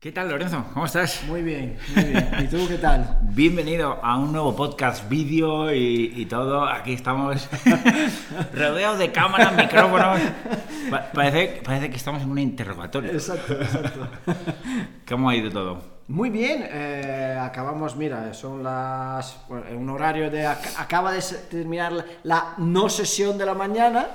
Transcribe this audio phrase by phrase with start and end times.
[0.00, 0.64] ¿Qué tal, Lorenzo?
[0.74, 1.24] ¿Cómo estás?
[1.26, 2.28] Muy bien, muy bien.
[2.40, 3.18] ¿Y tú qué tal?
[3.22, 6.64] Bienvenido a un nuevo podcast, vídeo y, y todo.
[6.68, 7.48] Aquí estamos
[8.54, 10.20] rodeados de cámaras, micrófonos.
[10.88, 13.10] Pa- parece, parece que estamos en un interrogatorio.
[13.10, 14.08] Exacto, exacto.
[15.08, 15.82] ¿Cómo ha ido todo?
[16.06, 19.36] Muy bien, eh, acabamos, mira, son las.
[19.48, 20.46] bueno, un horario de.
[20.46, 21.20] ac- Acaba de
[21.50, 24.06] terminar la, la no sesión de la mañana.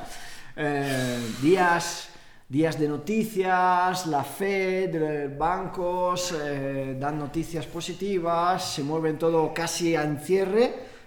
[0.55, 2.09] eh, días.
[2.53, 10.03] Días de noticias, la Fed, bancos eh, dan noticias positivas, se mueven todo casi a
[10.03, 10.65] encierre.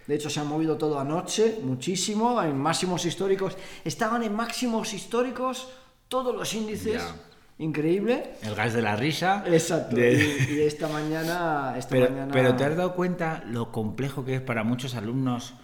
[0.09, 3.57] De hecho, se ha movido todo anoche, muchísimo, en máximos históricos.
[3.85, 5.69] Estaban en máximos históricos
[6.09, 6.95] todos los índices.
[6.95, 7.15] Ya.
[7.59, 8.33] Increíble.
[8.43, 9.45] El gas de la risa.
[9.47, 9.95] Exacto.
[9.95, 10.15] de-
[10.51, 11.75] Y, y esta mañana.
[11.79, 12.33] Esta Pero, mañana...
[12.33, 15.55] pero te has dado cuenta lo complejo que es para muchos alumnos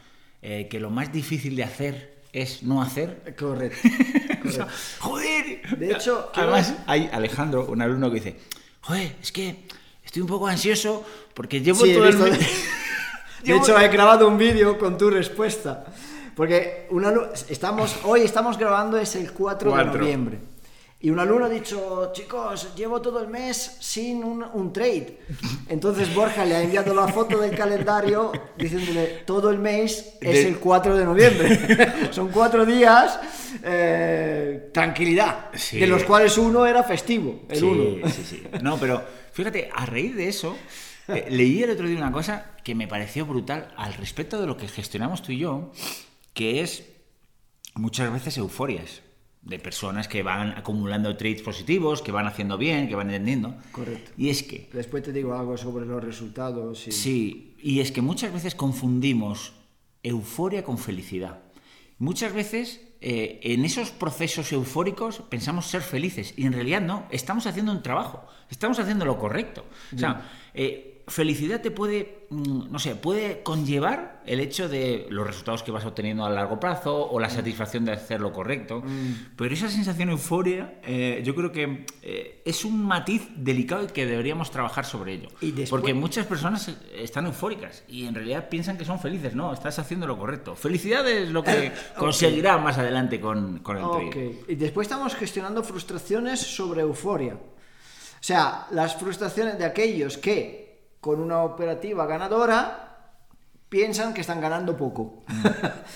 [0.42, 3.34] eh, que lo más difícil de hacer es no hacer.
[3.37, 3.78] Correcto.
[4.48, 5.01] O sea, correcto.
[5.01, 5.78] ¡Joder!
[5.78, 8.37] De hecho, además hay Alejandro, un alumno que dice,
[8.80, 9.64] joder, es que
[10.05, 12.38] estoy un poco ansioso porque llevo Sí, todo el mes-
[13.44, 15.84] De hecho, he grabado un vídeo con tu respuesta.
[16.34, 20.00] Porque un alu- estamos, hoy estamos grabando, es el 4 de Cuatro.
[20.00, 20.39] noviembre.
[21.05, 25.19] Y un alumno ha dicho, chicos, llevo todo el mes sin un, un trade.
[25.69, 30.48] Entonces Borja le ha enviado la foto del calendario diciéndole, todo el mes es De-
[30.48, 31.92] el 4 de noviembre.
[32.12, 33.19] Son cuatro días,
[33.64, 35.78] eh, tranquilidad, Sí.
[35.80, 38.08] de los cuales uno era festivo, el sí, uno.
[38.08, 38.42] sí, sí.
[38.62, 40.56] No, pero fíjate, a raíz de eso,
[41.08, 44.56] eh, leí el otro día una cosa que me pareció brutal al respecto de lo
[44.56, 45.73] que gestionamos tú y yo,
[46.33, 46.84] que es
[47.75, 49.03] muchas veces euforias
[49.43, 53.57] de personas que van acumulando trades positivos, que van haciendo bien, que van entendiendo.
[53.73, 54.12] Correcto.
[54.17, 56.87] Y es que Después te digo algo sobre los resultados.
[56.87, 56.93] Y...
[56.93, 59.53] Sí, y es que muchas veces confundimos
[60.03, 61.41] euforia con felicidad.
[61.98, 67.47] Muchas veces eh, en esos procesos eufóricos pensamos ser felices y en realidad no, estamos
[67.47, 69.65] haciendo un trabajo, estamos haciendo lo correcto.
[69.95, 75.27] O sea, eh, felicidad te puede, mm, no sé, puede conllevar el hecho de los
[75.27, 78.83] resultados que vas obteniendo a largo plazo o la satisfacción de hacer lo correcto,
[79.36, 84.07] pero esa sensación euforia eh, yo creo que eh, es un matiz delicado y que
[84.07, 85.29] deberíamos trabajar sobre ello.
[85.40, 89.34] Y después- Porque muchas personas están eufóricas y en realidad piensan que son felices.
[89.34, 90.55] No, estás haciendo lo correcto.
[90.55, 94.40] Felicidad es lo que conseguirá más adelante con, con el Ok, trade.
[94.48, 97.34] y después estamos gestionando frustraciones sobre euforia.
[97.34, 100.61] O sea, las frustraciones de aquellos que
[101.02, 102.89] con una operativa ganadora
[103.68, 105.24] piensan que están ganando poco.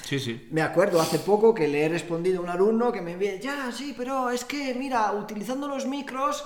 [0.04, 0.48] Sí, sí.
[0.50, 3.70] Me acuerdo hace poco que le he respondido a un alumno que me envía, ya,
[3.72, 6.44] sí, pero es que, mira, utilizando los micros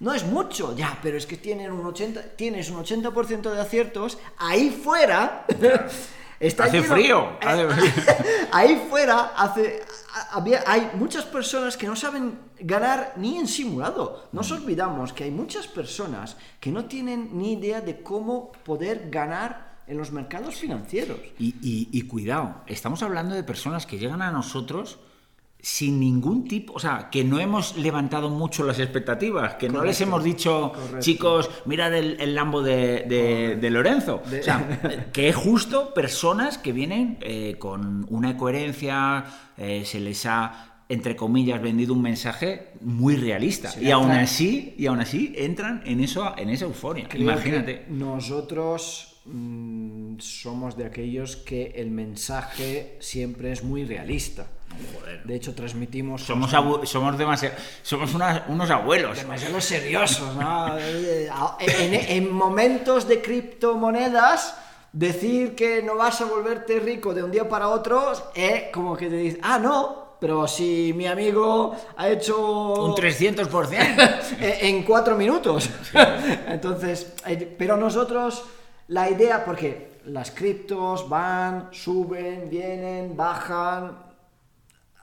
[0.00, 4.18] no es mucho, ya, pero es que tienen un 80, tienes un 80% de aciertos,
[4.38, 5.44] ahí fuera...
[6.38, 7.38] está Hace lleno- frío,
[8.52, 9.82] ahí fuera hace,
[10.32, 14.28] había, hay muchas personas que no saben ganar ni en simulado.
[14.32, 19.76] Nos olvidamos que hay muchas personas que no tienen ni idea de cómo poder ganar
[19.86, 21.18] en los mercados financieros.
[21.38, 24.98] Y, y- y cuidado, estamos hablando de personas que llegan a nosotros
[25.68, 30.00] sin ningún tipo, o sea, que no hemos levantado mucho las expectativas, que no les
[30.00, 31.00] hemos dicho, correcto.
[31.00, 34.22] chicos, mirad el, el Lambo de, de- de Lorenzo.
[34.30, 39.24] De- O sea, que es justo personas que vienen eh, con una coherencia,
[39.56, 44.86] eh, se les ha entre comillas vendido un mensaje muy realista y aún así y
[44.86, 51.34] aún así entran en eso en esa euforia Creo imagínate nosotros mm, somos de aquellos
[51.34, 54.46] que el mensaje siempre es muy realista.
[55.24, 56.50] De hecho, transmitimos somos
[56.88, 60.78] somos demasiado somos unas- unos abuelos demasiado seriosos, ¿no?
[60.78, 61.28] Eh,
[61.60, 64.56] En, en momentos de criptomonedas,
[64.92, 69.08] decir que no vas a volverte rico de un día para otro es como que
[69.08, 75.68] te dices, ah, no, pero si mi amigo ha hecho un 300% en cuatro minutos.
[76.48, 78.44] Entonces, eh, pero nosotros,
[78.88, 84.05] la idea, porque las criptos van, suben, vienen, bajan,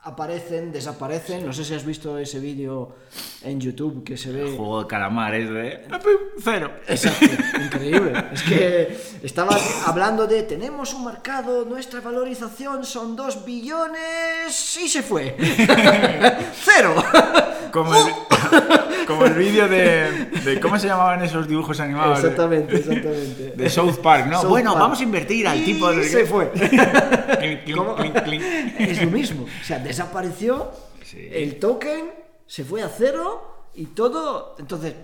[0.04, 1.44] aparecen, desaparecen.
[1.44, 2.94] No sé si has visto ese vídeo
[3.42, 4.54] en YouTube que se ve.
[4.56, 5.80] juego de calamar es de
[6.42, 7.26] cero Exacto,
[7.64, 8.12] increíble.
[8.32, 9.56] Es que estaba
[9.86, 15.36] hablando de tenemos un mercado, nuestra valorización son 2 billones y se fue.
[16.64, 16.94] Cero.
[17.72, 18.12] como el,
[19.06, 20.10] como el vídeo de,
[20.44, 23.52] de cómo se llamaban esos dibujos animados Exactamente, exactamente.
[23.56, 24.82] de South Park no South bueno Park.
[24.82, 26.50] vamos a invertir al Y tipo de se fue.
[26.52, 27.94] Clink, clink, ¿Cómo?
[27.96, 28.42] clink, clink.
[28.78, 29.44] Es lo mismo.
[29.44, 30.70] O sea, desapareció
[31.04, 31.28] Sí.
[31.30, 32.10] el token,
[32.46, 34.56] se fue a cero y todo.
[34.58, 34.94] Entonces,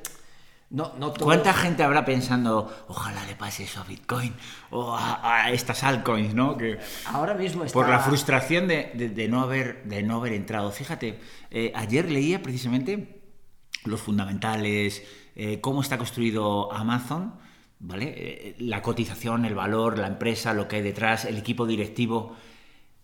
[0.71, 1.25] no, no todo.
[1.27, 4.33] ¿Cuánta gente habrá pensando, ojalá le pase eso a Bitcoin
[4.71, 6.57] o a, a estas altcoins, ¿no?
[6.57, 7.75] Que, Ahora mismo está.
[7.75, 10.71] por la frustración de, de- de no haber, de no haber entrado.
[10.71, 11.19] Fíjate,
[11.51, 13.20] eh, ayer leía precisamente
[13.85, 15.03] los fundamentales,
[15.37, 17.35] eh, cómo está construido Amazon,
[17.79, 18.15] ¿vale?
[18.17, 22.37] Eh, la cotización, el valor, la empresa, lo que hay detrás, el equipo directivo.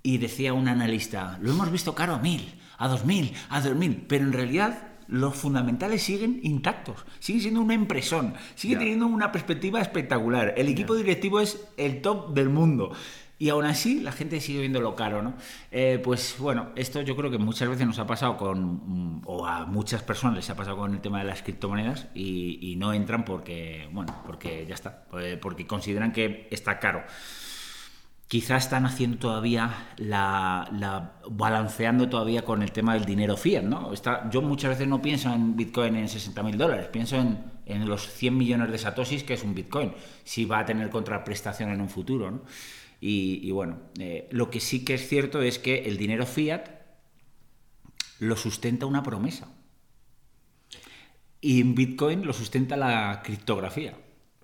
[0.02, 3.74] Y decía un analista, lo hemos visto caro a mil, a dos mil, a dos
[3.74, 9.32] mil, pero en realidad los fundamentales siguen intactos, sigue siendo una impresión, sigue teniendo una
[9.32, 10.54] perspectiva espectacular.
[10.56, 12.92] El equipo directivo es el top del mundo.
[13.38, 15.34] Y aún así la gente sigue viéndolo caro, ¿no?
[15.70, 19.46] Eh, pues bueno, esto yo creo que muchas veces nos ha pasado con, mm, o
[19.46, 23.24] a muchas personas les ha pasado con el tema de las criptomonedas y, no entran
[23.24, 27.04] porque, bueno, porque ya está, eh, porque consideran que está caro
[28.28, 33.92] quizá están haciendo todavía la, la- balanceando todavía con el tema del dinero fiat, ¿no?
[33.92, 37.88] Está, yo muchas veces no pienso en Bitcoin en 60 mil dólares, pienso en, en
[37.88, 39.92] los 100 millones de satoshis que es un Bitcoin,
[40.24, 42.40] si va a tener contraprestación en un futuro, ¿no?
[43.08, 46.66] Y, y bueno, eh, lo que sí que es cierto es que el dinero fiat
[48.18, 49.48] lo sustenta una promesa.
[51.40, 53.94] Y en Bitcoin lo sustenta la criptografía.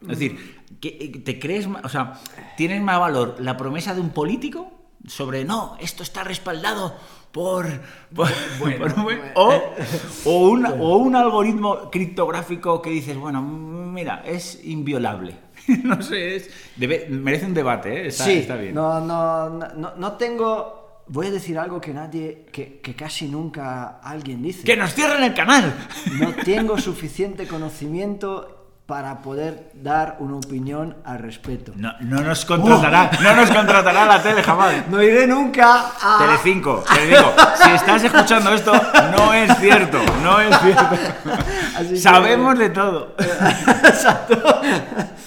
[0.03, 0.37] Es decir,
[0.81, 2.21] que- ¿te crees o sea,
[2.57, 4.71] tienes más valor la promesa de un político
[5.07, 6.97] sobre no, esto está respaldado
[7.33, 7.67] por,
[8.15, 8.29] por-
[8.61, 9.61] por un- o,
[10.25, 15.35] o un, o un algoritmo criptográfico que dices, bueno, mira, es inviolable.
[15.85, 18.07] no sé, es, debe- merece un debate, ¿eh?
[18.09, 18.75] está, sí, está bien.
[18.75, 20.81] No, no, no, no tengo.
[21.09, 24.63] Voy a decir algo que nadie, que, que casi nunca alguien dice.
[24.65, 25.75] ¡Que nos cierren el canal!
[26.21, 31.73] No tengo suficiente conocimiento para poder dar una opinión al respecto.
[31.77, 34.87] No, no nos contratará, no nos contratará la tele jamás.
[34.91, 36.19] No iré nunca a.
[36.19, 37.33] Telecinco, Telecinco,
[37.63, 38.73] si estás escuchando esto,
[39.17, 40.83] no es cierto, no es cierto.
[41.77, 43.15] Así que- Sabemos de todo.
[43.19, 44.61] Exacto.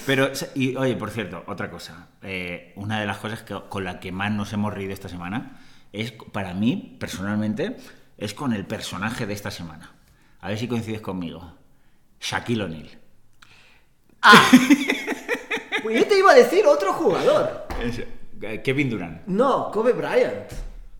[0.05, 2.07] Pero, y oye, por cierto, otra cosa.
[2.21, 5.57] eh, una de las cosas que- con la que más nos hemos reído esta semana
[5.93, 7.77] es, para mí, personalmente,
[8.17, 9.91] es con el personaje de esta semana.
[10.41, 11.53] A ver si coincides conmigo.
[12.19, 12.89] Shaquille O'Neal.
[15.83, 17.67] Pues yo te iba a decir otro jugador.
[17.83, 18.01] Es-
[18.41, 19.21] eh, Kevin Durant.
[19.27, 20.51] No, Kobe Bryant.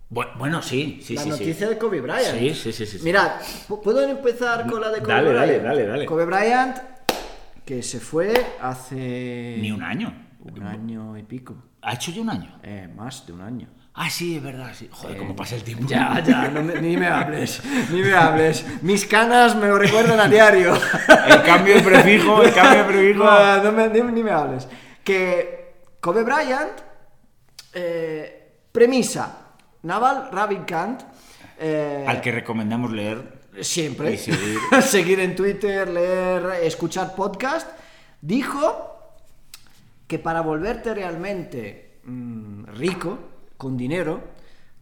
[0.09, 1.31] Bu- Bueno, sí, sí, la sí.
[1.31, 1.39] sí.
[1.39, 2.37] noticia de Kobe Bryant.
[2.39, 2.99] Sí, sí, sí, sí.
[3.03, 5.63] Mirad, ¿pu- ¿puedo empezar con la de Kobe Dale, dale, Bryant?
[5.65, 6.05] dale, dale.
[6.05, 6.77] Kobe Bryant,
[7.65, 9.57] que se fue hace...
[9.59, 10.13] Ni un año.
[10.39, 11.55] Un año y pico.
[11.81, 12.59] ¿Ha hecho ya un año?
[12.63, 13.67] Eh, más de un año.
[13.97, 14.71] Ah, sí, es verdad.
[14.73, 14.89] Sí.
[14.91, 15.87] Joder, cómo pasa el tiempo.
[15.87, 17.61] Ya, ya, no me- ni me hables,
[17.91, 18.65] ni me hables.
[18.83, 20.73] Mis canas me lo recuerdan a diario.
[21.27, 23.23] El cambio de prefijo, el cambio de prefijo.
[23.23, 24.67] No, no me- ni, ni me hables.
[25.03, 26.71] Que Kobe Bryant,
[27.73, 29.37] eh, premisa,
[29.83, 31.01] Naval Ravikant,
[31.59, 33.39] eh, Al que recomendamos leer.
[33.61, 34.59] siempre, Y seguir.
[34.81, 37.67] seguir en Twitter, leer, escuchar podcast,
[38.21, 38.91] dijo
[40.07, 43.19] que para volverte realmente mm, rico,
[43.57, 44.21] con dinero,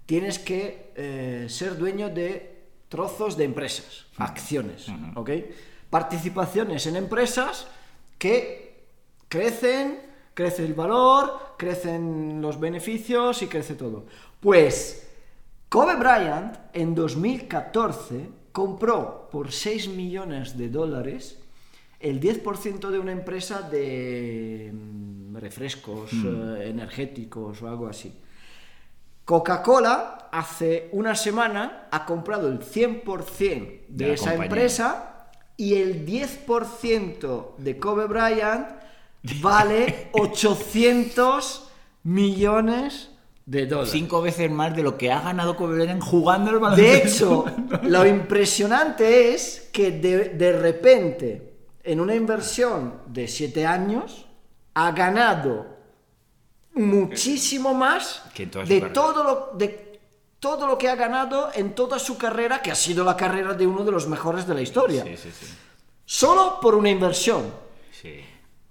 [0.05, 2.53] tienes que eh, ser dueño de
[2.89, 5.29] trozos de empresas, acciones, ¿ok?
[5.89, 7.67] Participaciones en empresas
[8.17, 8.85] que
[9.27, 9.99] crecen,
[10.33, 14.05] crece el valor, crecen los beneficios y crece todo.
[14.39, 15.09] Pues
[15.69, 21.39] Kobe Bryant en 2014 compró por 6 millones de dólares
[21.99, 28.13] el 10% de una empresa de mm, refrescos eh, energéticos o algo así.
[29.25, 34.45] Coca-Cola hace una semana ha comprado el 100% de, De esa compañía.
[34.45, 35.27] empresa
[35.57, 38.67] y el 10% de Kobe Bryant
[39.41, 41.69] vale 800
[42.03, 43.09] millones
[43.45, 43.91] de dólares.
[43.91, 47.45] Cinco veces más de lo que ha ganado Kobe Bryant jugando el De baloncesto.
[47.47, 54.25] hecho, lo impresionante es que de, de repente, en una inversión de 7 años,
[54.73, 55.72] ha ganado
[56.75, 59.99] muchísimo más Que de todo, lo, de
[60.39, 63.65] todo lo que ha ganado en toda su carrera, que ha sido la carrera de
[63.67, 65.03] uno de los mejores de la historia.
[65.03, 65.45] Sí, sí, sí.
[66.05, 67.43] Solo por una inversión.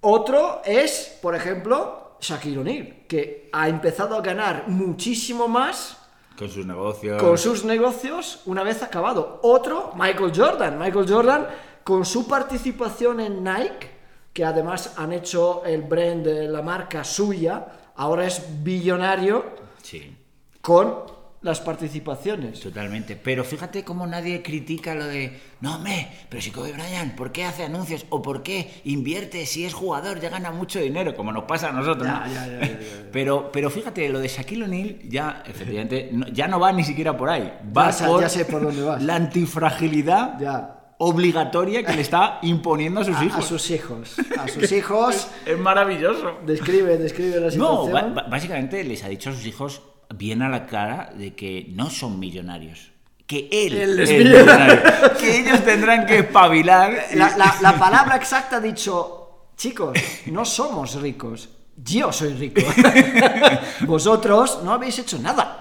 [0.01, 5.97] Otro es, por ejemplo, Shaquille O'Neal, que ha empezado a ganar muchísimo más
[6.37, 7.23] Con sus negocios.
[7.23, 9.39] con sus negocios una vez acabado.
[9.43, 10.79] Otro, Michael Jordan.
[10.79, 11.47] Michael Jordan,
[11.85, 13.91] con su participación en Nike,
[14.33, 17.65] que además han hecho el brand de la marca suya,
[17.97, 19.45] ahora es billonario
[19.83, 20.17] Sí,
[20.61, 20.95] con
[21.43, 22.61] las participaciones.
[22.61, 23.17] totalmente.
[23.17, 25.41] Pero fíjate cómo nadie critica lo de.
[25.61, 28.07] No, hombre, pero si Kobe Bryant, ¿por qué hace anuncios?
[28.11, 29.45] ¿O por qué invierte?
[29.47, 32.07] Si es jugador, ya gana mucho dinero, como nos pasa a nosotros.
[32.07, 32.33] Ya, ¿no?
[32.33, 32.79] ya, ya.
[33.11, 37.17] Pero, pero fíjate, lo de Shaquille O'Neal ya, efectivamente, no- ya no va ni siquiera
[37.17, 37.53] por ahí.
[37.77, 39.03] Va por sé por dónde vas.
[39.03, 40.79] la antifragilidad Ya.
[41.05, 43.45] Obligatoria que le está imponiendo a sus A, hijos.
[43.45, 44.17] a sus hijos.
[44.39, 45.29] A sus hijos.
[45.45, 46.39] Es maravilloso.
[46.47, 48.15] Describe, describe la No, situación.
[48.15, 49.83] ba- básicamente les ha dicho a sus hijos
[50.15, 52.93] bien a la cara de que no son millonarios,
[53.27, 54.81] que él Él es es millonario.
[55.19, 56.93] que ellos tendrán que espabilar.
[57.15, 61.49] La, la- la palabra exacta ha dicho, chicos, no somos ricos.
[61.77, 62.61] Yo soy rico.
[63.87, 65.61] Vosotros no habéis hecho nada.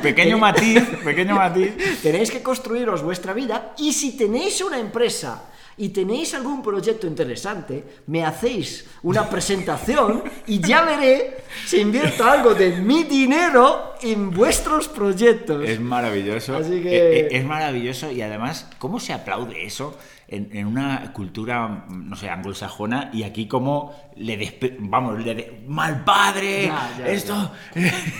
[0.00, 2.00] Pequeño matiz, pequeño matiz.
[2.02, 5.44] Tenéis que construiros vuestra vida y si tenéis una empresa
[5.76, 12.54] y tenéis algún proyecto interesante, me hacéis una presentación y ya veré si invierto algo
[12.54, 15.66] de mi dinero en vuestros proyectos.
[15.68, 16.56] Es maravilloso.
[16.56, 19.96] Así que- Eh, eh, Es maravilloso y además, ¿cómo se aplaude eso
[20.34, 23.10] en, en una cultura, no sé, anglosajona?
[23.12, 27.52] Y aquí como le despe- vamos, le de- mal padre, Ya, ya, esto,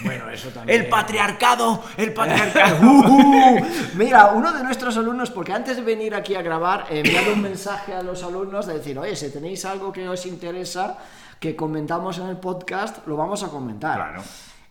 [0.04, 0.80] Bueno, eso también.
[0.82, 2.78] el patriarcado, el patriarcado.
[2.82, 3.60] Uh,
[3.94, 7.42] mira, uno de nuestros alumnos, porque antes de venir aquí a grabar, he enviado un
[7.42, 10.98] mensaje a los alumnos de decir, oye, si tenéis algo que os interesa,
[11.40, 13.96] que comentamos en el podcast, lo vamos a comentar.
[13.96, 14.22] Claro.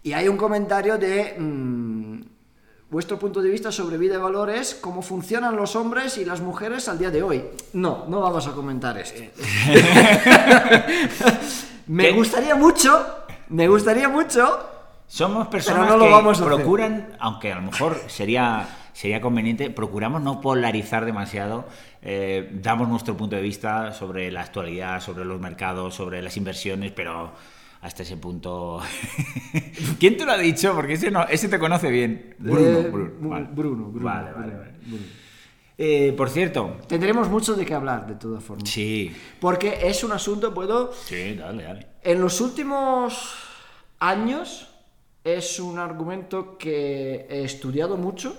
[0.03, 2.21] Y hay un comentario de mm,
[2.91, 6.89] vuestro punto de vista sobre vida y valores, cómo funcionan los hombres y las mujeres
[6.89, 7.41] al día de hoy.
[7.71, 9.21] No, no vamos a comentar esto.
[11.88, 12.12] me ¿Qué?
[12.12, 13.07] gustaría mucho,
[13.48, 14.60] me gustaría mucho
[15.07, 16.55] Somos personas no que vamos a hacer.
[16.57, 21.63] procuran, aunque a lo mejor sería, sería conveniente, procuramos no polarizar demasiado,
[22.01, 26.91] eh, damos nuestro punto de vista sobre la actualidad, sobre los mercados, sobre las inversiones,
[26.91, 27.31] pero
[27.81, 28.79] hasta ese punto...
[30.00, 30.73] ¿Quién te lo ha dicho?
[30.75, 32.35] Porque ese, no, ese te conoce bien.
[32.39, 33.47] Bruno, Eh, Bruno, Bru- vale.
[33.51, 34.71] Bruno, Bruno, Vale, vale, vale.
[34.85, 35.03] Bruno.
[35.77, 38.69] Eh, por cierto, Tendremos mucho de qué hablar, de todas formas.
[38.69, 40.93] sí, Porque es un asunto, puedo...
[40.93, 41.88] sí, dale, dale.
[42.03, 43.33] En los últimos
[44.00, 44.67] años
[45.23, 48.35] es un argumento que he estudiado mucho,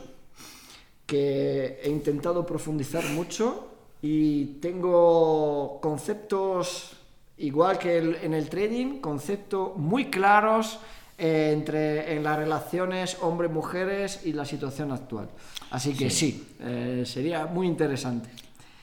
[1.06, 3.68] que he intentado profundizar mucho
[4.02, 6.96] y tengo conceptos,
[7.38, 10.78] igual que el- en el trading, conceptos muy claros
[11.18, 15.28] eh, entre en las relaciones hombre-mujeres y la situación actual.
[15.70, 18.28] Así que sí, eh, sería muy interesante.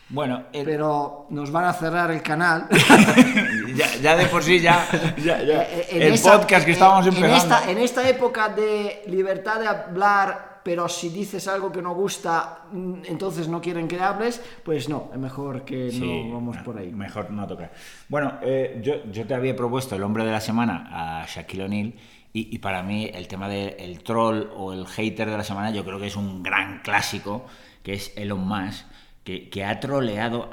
[0.09, 2.67] Bueno, el- Pero nos van a cerrar el canal.
[3.75, 4.87] ya, ya de por sí ya,
[5.17, 7.55] ya- ya- Eh, en el esa- podcast que estábamos en empezando.
[7.55, 12.65] esta, en esta época de libertad de hablar, pero si dices algo que no gusta,
[12.71, 16.77] mm, entonces no quieren que hables, pues no, es mejor que Sí, no vamos por
[16.77, 16.91] ahí.
[16.91, 17.71] Mejor no tocar.
[18.07, 21.95] Bueno, eh, yo, yo te había propuesto el hombre de la semana a Shaquille O'Neal
[22.33, 25.83] y, y para mí el tema del troll o el hater de la semana yo
[25.83, 27.47] creo que es un gran clásico,
[27.81, 28.85] que es Elon Musk,
[29.23, 30.51] que, que ha troleado...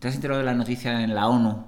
[0.00, 1.66] ¿Te has enterado de la noticia en la ONU?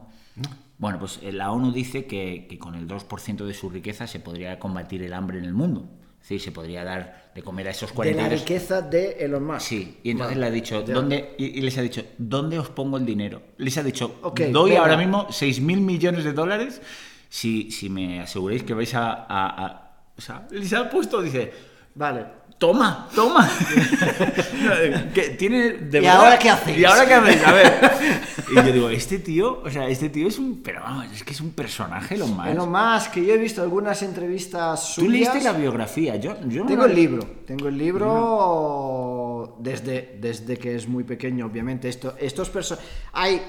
[0.79, 4.19] Bueno, pues eh, la ONU dice que, que con el 2% de su riqueza se
[4.19, 5.91] podría combatir el hambre en el mundo.
[6.29, 9.61] Decir, se podría dar de comer a esos De 40 la riqueza de Elon Musk.
[9.61, 10.93] Sí, y entonces Vale, le ha dicho, ya.
[10.95, 11.35] ¿dónde?
[11.39, 13.43] Y, y les ha dicho, ¿dónde os pongo el dinero?
[13.59, 14.83] Les ha dicho, Ok, doy venga.
[14.83, 16.83] ahora mismo 6 mil millones de dólares
[17.29, 19.83] si, si me aseguréis que vais a, a- a-
[20.19, 21.53] O sea, les ha puesto, dice,
[21.95, 22.27] Vale.
[22.59, 23.49] Toma, toma.
[25.15, 26.79] que tiene de ¿Y verdad- ahora qué hacéis?
[26.79, 27.47] ¿Y ahora qué hacéis?
[27.47, 27.73] A ver.
[28.49, 30.63] Y yo digo, este tío, o sea, este tío es un...
[30.63, 32.49] Pero vamos, es que es un personaje lo más.
[32.49, 35.35] Elon Musk, que yo he visto algunas entrevistas Tú suyas.
[35.35, 40.77] leíste la biografía, yo, yo no Tengo el libro, tengo el libro desde, desde que
[40.77, 41.89] es muy pequeño, obviamente.
[41.89, 42.79] Esto, estos perso-
[43.13, 43.43] Hay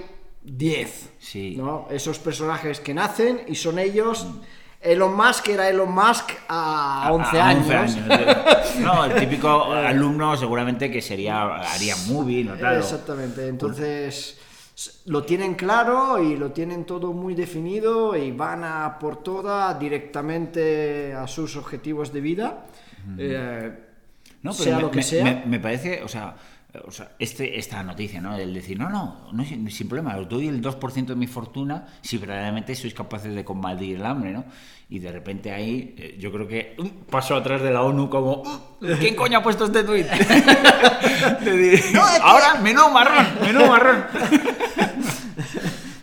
[0.44, 1.56] 10, Sí.
[1.58, 1.88] ¿no?
[1.92, 4.26] Esos personajes que nacen y son ellos.
[4.82, 7.68] Elon Musk era Elon Musk a 11 A- a años.
[7.68, 8.38] 11 años.
[8.80, 12.56] No, el típico alumno seguramente que sería haría movie, ¿no?
[12.56, 12.78] Claro.
[12.80, 14.38] Exactamente, entonces
[15.06, 21.14] lo tienen claro y lo tienen todo muy definido y van a por toda directamente
[21.16, 22.66] a sus objetivos de vida.
[23.18, 23.72] Eh,
[24.44, 25.24] No, pero sea me, lo que me- sea.
[25.24, 26.36] me- me parece, o sea,
[26.86, 28.36] o sea, este, esta noticia, ¿no?
[28.36, 32.18] El decir, no, no, no sin, problema, os doy el 2% de mi fortuna si
[32.18, 34.46] verdaderamente sois capaces de combatir el hambre, ¿no?
[34.90, 38.44] Y de repente ahí, eh, yo creo que un paso atrás de la ONU como,
[38.80, 40.08] "Mm, ¿quién coño ha puesto este tuit?
[41.44, 44.06] De decir, No, es que- Ahora, menudo marrón, menudo marrón.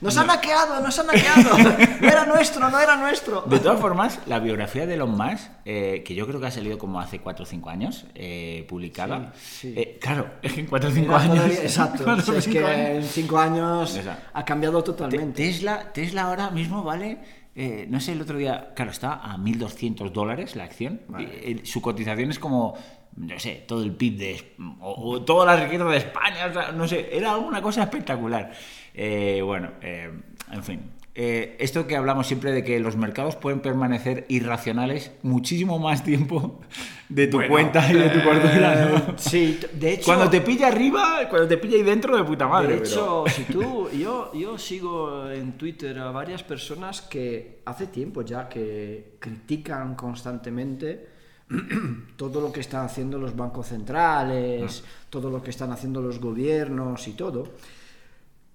[0.05, 1.59] Nos han hackeado, nos han hackeado.
[2.01, 3.43] No era nuestro, no era nuestro.
[3.43, 6.79] De todas formas, la biografía de Elon Musk, eh, que yo creo que ha salido
[6.79, 9.33] como hace 4 o 5 años, eh, publicada.
[9.37, 9.75] Sí, sí.
[9.77, 11.35] eh, claro, es que en 4 o 5 Era años.
[11.37, 12.05] todavía- exacto.
[12.05, 12.97] cuatro o sea, o es que años.
[12.97, 14.23] en cinco años Exacto.
[14.33, 15.43] ha cambiado Te- totalmente.
[15.43, 17.19] Tesla, Tesla ahora mismo vale,
[17.57, 21.01] eh, no sé, el otro día, claro, está a 1.200 dólares la acción.
[21.09, 21.29] Vale.
[21.33, 22.77] Eh, su cotización es como,
[23.17, 26.73] no sé, todo el PIB de, o, o toda la riqueza de España, o sea,
[26.73, 28.53] no sé, era alguna cosa espectacular.
[28.95, 30.11] Eh, bueno, eh,
[30.53, 30.81] en fin.
[31.17, 36.61] Eh, esto que hablamos siempre de que los mercados pueden permanecer irracionales muchísimo más tiempo
[37.09, 38.75] de tu cuenta y de tu fortuna.
[38.75, 38.97] ¿no?
[38.97, 40.07] Eh, sí, de hecho.
[40.07, 42.73] Cuando te pilla arriba, cuando te pilla ahí dentro de puta madre.
[42.75, 47.87] De pero- hecho, si tú, yo, yo sigo en Twitter a varias personas que hace
[47.87, 51.14] tiempo ya que critican constantemente
[52.17, 57.07] todo lo que están haciendo los bancos centrales, todo lo que están haciendo los gobiernos
[57.09, 57.49] y todo.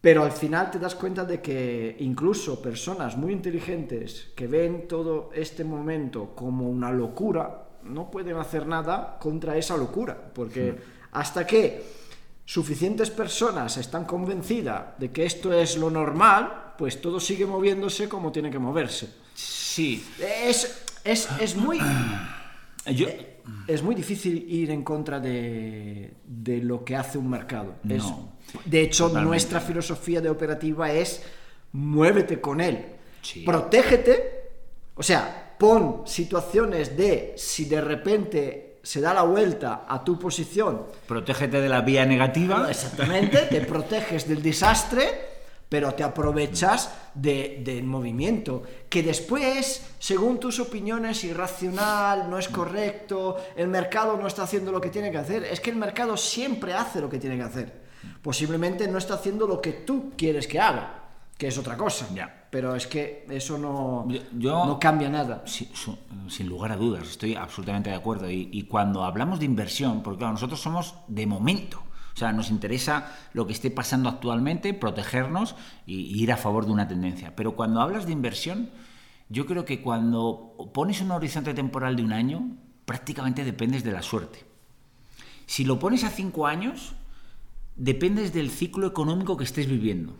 [0.01, 5.29] Pero al final te das cuenta de que incluso personas muy inteligentes que ven todo
[5.34, 10.75] este momento como una locura, no pueden hacer nada contra esa locura, porque
[11.12, 11.84] hasta que
[12.46, 18.31] suficientes personas están convencidas de que esto es lo normal, pues todo sigue moviéndose como
[18.31, 19.13] tiene que moverse.
[19.34, 20.05] Sí.
[20.17, 21.79] Es, es, es muy...
[22.88, 23.07] Yo,
[23.67, 27.75] Es muy difícil ir en contra de, de lo que hace un mercado.
[27.88, 28.29] Es- No,
[28.65, 29.29] de hecho, totalmente.
[29.29, 31.21] nuestra filosofía de operativa es
[31.74, 32.86] muévete con él.
[33.21, 33.41] Sí.
[33.43, 34.39] Protégete.
[34.95, 40.83] O sea, pon situaciones de si de repente se da la vuelta a tu posición,
[41.07, 42.65] protégete de la vía negativa.
[42.69, 45.09] Exactamente, te proteges del desastre,
[45.69, 53.38] pero te aprovechas de- del movimiento, que después, según tus opiniones, irracional, no es correcto,
[53.55, 55.43] el mercado no está haciendo lo que tiene que hacer.
[55.43, 57.81] Es que el mercado siempre hace lo que tiene que hacer.
[58.21, 61.03] Posiblemente no está haciendo lo que tú quieres que haga,
[61.38, 62.07] que es otra cosa.
[62.13, 62.47] Ya.
[62.49, 65.43] Pero es que eso no, Yo- yo- no cambia nada.
[65.45, 65.67] Su-
[66.29, 68.27] sin lugar a dudas, estoy absolutamente de acuerdo.
[68.29, 71.83] Y, y cuando hablamos de inversión, porque claro, nosotros somos de momento,
[72.19, 76.65] o sea, nos interesa lo que esté pasando actualmente, protegernos y, y ir a favor
[76.65, 77.33] de una tendencia.
[77.33, 78.69] Pero cuando hablas de inversión,
[79.29, 84.01] yo creo que cuando pones un horizonte temporal de un año, prácticamente dependes de la
[84.01, 84.43] suerte.
[85.45, 86.93] Si lo pones a cinco años,
[87.77, 90.17] dependes del ciclo económico que estés viviendo.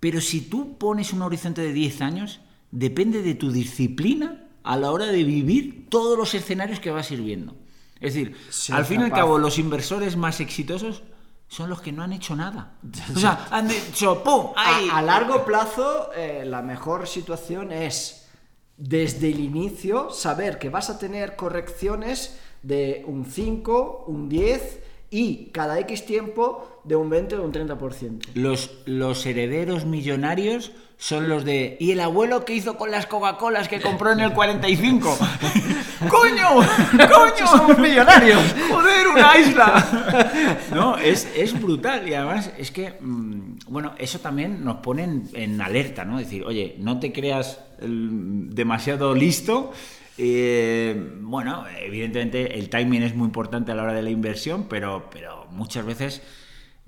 [0.00, 2.40] Pero si tú pones un horizonte de 10 años,
[2.70, 7.14] depende de tu disciplina a la hora de vivir todos los escenarios que vas a
[7.14, 7.54] ir viendo.
[8.00, 8.34] Es decir,
[8.72, 11.02] al fin y al cabo, los inversores más exitosos
[11.48, 12.74] son los que no han hecho nada.
[13.14, 14.52] O sea, han dicho, ¡pum!
[14.56, 14.88] ¡Ahí!
[14.90, 18.28] A, a largo plazo, eh, la mejor situación es,
[18.76, 25.46] desde el inicio, saber que vas a tener correcciones de un 5, un 10 y
[25.46, 28.20] cada X tiempo de un 20 o un 30%.
[28.34, 31.76] Los, los herederos millonarios son los de...
[31.80, 35.18] ¿Y el abuelo qué hizo con las Coca-Colas que compró en el 45?
[36.08, 36.48] ¡Coño!
[36.92, 37.46] ¡Coño!
[37.46, 38.40] ¡Somos millonarios!
[38.70, 40.52] ¡Joder, una isla!
[40.72, 45.28] No, es, es brutal y además es que, mm, bueno, eso también nos pone en,
[45.34, 46.18] en alerta, ¿no?
[46.18, 49.72] Decir, oye, no te creas el- demasiado listo.
[50.18, 55.08] eh, bueno, evidentemente el timing es muy importante a la hora de la inversión, pero,
[55.10, 56.22] pero muchas veces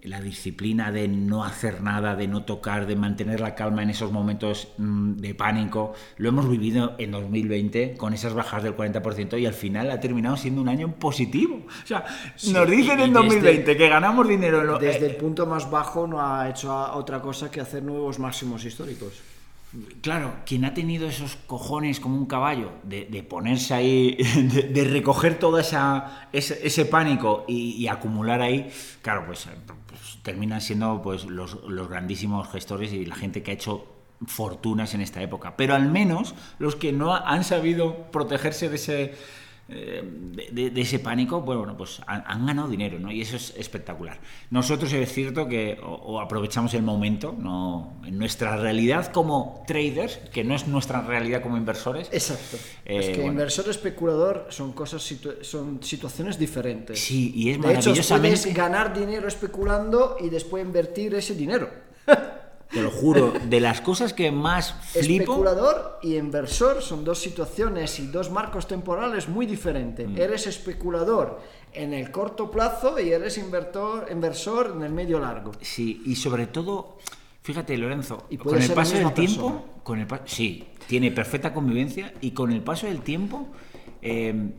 [0.05, 4.13] la disciplina de no hacer nada, de no tocar, de mantener la calma en esos
[4.13, 9.47] momentos mm, de pánico, lo hemos vivido en 2020 con esas bajas del 40% y
[9.47, 11.63] al final ha terminado siendo un año positivo.
[11.83, 12.05] O sea,
[12.53, 15.69] nos dicen en desde- 2020 que ganamos dinero en lo- Desde eh, el punto más
[15.71, 19.15] bajo no ha hecho otra cosa que hacer nuevos máximos históricos.
[20.01, 24.17] Claro, quien ha tenido esos cojones como un caballo de, de ponerse ahí,
[24.55, 28.71] de, de recoger todo esa, ese, ese pánico y, y acumular ahí,
[29.03, 29.79] claro, pues, eh, pues
[30.23, 33.87] terminan siendo pues, los, los grandísimos gestores y la gente que ha hecho
[34.27, 35.57] fortunas en esta época.
[35.57, 39.15] Pero al menos los que no han sabido protegerse de ese,
[39.69, 43.13] de, de- de ese pánico, pues, bueno, pues han, han ganado dinero, ¿no?
[43.13, 44.19] Y eso es espectacular.
[44.51, 48.01] Nosotros es cierto que o, o aprovechamos el momento, ¿no?
[48.07, 52.09] En nuestra realidad como traders, que no es nuestra realidad como inversores.
[52.13, 52.57] Exacto.
[52.87, 53.33] Eh, es que bueno.
[53.33, 56.99] inversor especulador son cosas situ- son situaciones diferentes.
[56.99, 58.39] Sí, y es de hecho, maravillosamente...
[58.39, 61.69] puedes ganar dinero especulando y después invertir ese dinero.
[62.71, 65.23] Te lo juro, de las cosas que más flipo...
[65.23, 70.07] Especulador y inversor son dos situaciones y dos marcos temporales muy diferentes.
[70.07, 70.19] Mm.
[70.19, 71.41] Eres especulador
[71.73, 75.53] en el corto plazo y eres invertor, inversor en el medio largo.
[75.63, 76.99] Sí, y sobre todo,
[77.43, 79.83] fíjate, Lorenzo, Y con el paso del tiempo, persona.
[79.83, 83.47] con el sí, tiene perfecta convivencia y con el paso del tiempo,
[84.03, 84.51] eh,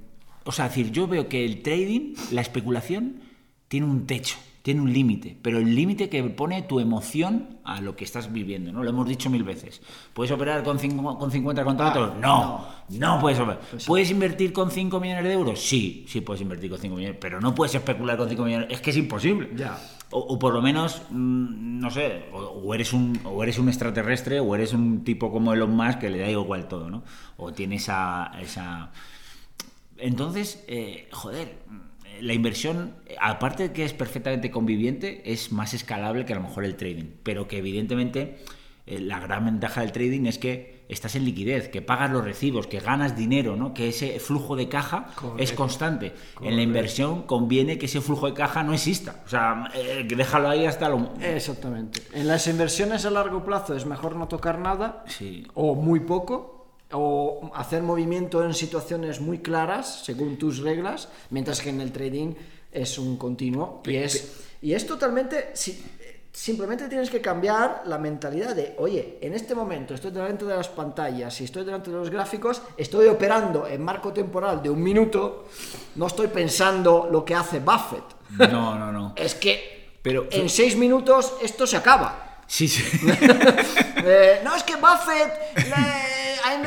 [0.45, 3.21] o sea, decir, yo veo que el trading, la especulación,
[3.67, 4.37] tiene un techo,
[4.69, 8.71] tiene un límite, pero el límite que pone tu emoción a lo que estás viviendo,
[8.71, 8.83] ¿no?
[8.83, 9.81] Lo hemos dicho mil veces.
[10.13, 12.11] ¿Puedes operar con, cinco- con 50 contratos?
[12.13, 12.65] Ah, no,
[13.15, 13.61] no, puedes operar.
[13.71, 13.87] Pues sí.
[13.87, 15.59] ¿Puedes invertir con 5 millones de euros?
[15.59, 18.79] Sí, sí puedes invertir con 5 millones, pero no puedes especular con 5 millones, es
[18.81, 19.49] que es imposible.
[19.55, 19.75] Ya.
[20.11, 23.69] O, o por lo menos, mm, no sé, o, o eres un, o eres un
[23.69, 27.03] extraterrestre o eres un tipo como Elon Musk que le da igual todo, ¿no?
[27.37, 28.31] O tiene esa...
[28.39, 28.91] esa...
[29.97, 31.57] Entonces, eh, joder,
[32.21, 36.65] la inversión, aparte de que es perfectamente conviviente, es más escalable que a lo mejor
[36.65, 38.37] el trading, pero que evidentemente
[38.85, 42.65] eh, la gran ventaja del trading es que estás en liquidez, que pagas los recibos,
[42.65, 43.75] que ganas dinero, ¿no?
[43.75, 45.55] que ese flujo de caja es Correcto.
[45.55, 46.13] constante.
[46.41, 49.21] En la inversión conviene que ese flujo de caja no exista.
[49.23, 51.11] O sea, eh, que déjalo ahí hasta lo...
[51.21, 52.01] Exactamente.
[52.13, 55.45] En las inversiones a largo plazo es mejor no tocar nada Sí.
[55.53, 56.58] o muy poco
[56.91, 62.33] o hacer movimiento en situaciones muy claras según tus reglas, mientras que en el trading
[62.71, 65.51] es un continuo y es, y es totalmente...
[65.53, 65.83] Si,
[66.31, 70.69] simplemente tienes que cambiar la mentalidad de, oye, en este momento estoy delante de las
[70.69, 75.47] pantallas y estoy delante de los gráficos, estoy operando en marco temporal de un minuto,
[75.95, 78.03] no estoy pensando lo que hace Buffett.
[78.51, 79.13] No, no, no.
[79.17, 82.41] es que Pero, en seis minutos esto se acaba.
[82.47, 82.83] Sí, sí.
[84.01, 85.67] Eh, no, es que Buffett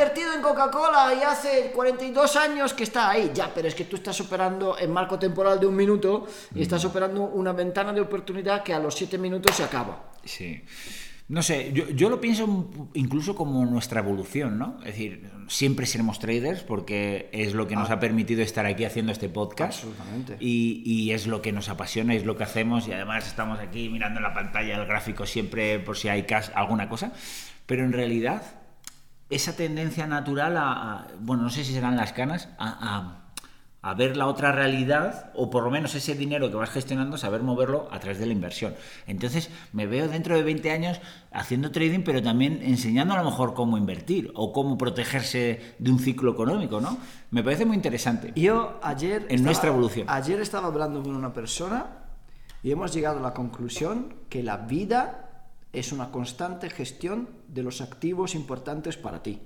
[0.03, 3.31] invertido en Coca-Cola y hace 42 años que está ahí.
[3.33, 6.85] Ya, pero es que tú estás operando en marco temporal de un minuto y estás
[6.85, 10.11] operando una ventana de oportunidad que a los 7 minutos se acaba.
[10.25, 10.61] Sí.
[11.29, 14.79] No sé, yo, lo pienso incluso como nuestra evolución, ¿no?
[14.81, 17.95] Es decir, siempre seremos traders porque es lo que nos ah.
[17.95, 19.85] ha permitido estar aquí haciendo este podcast.
[19.85, 20.37] Absolutamente.
[20.41, 24.21] Y, es lo que nos apasiona, es lo que hacemos y además estamos aquí mirando
[24.21, 27.12] la pantalla el gráfico siempre por si hay alguna cosa.
[27.67, 28.62] Pero en realidad,
[29.35, 33.23] esa tendencia natural a, bueno, no sé si serán las canas, a
[33.83, 37.42] a ver la otra realidad o por lo menos ese dinero que vas gestionando, saber
[37.42, 38.75] moverlo a través de la inversión.
[39.09, 41.01] Entonces me veo dentro de 20 años
[41.33, 45.99] haciendo trading, pero también enseñando a lo mejor cómo invertir o cómo protegerse de un
[45.99, 46.97] ciclo económico, ¿no?
[47.33, 48.33] Me parece muy interesante.
[48.37, 49.27] Yo ayer...
[49.29, 50.07] En nuestra evolución.
[50.09, 51.87] Ayer estaba hablando con una persona
[52.62, 55.32] y hemos llegado a la conclusión que la vida
[55.73, 59.41] es una constante gestión de los activos importantes para ti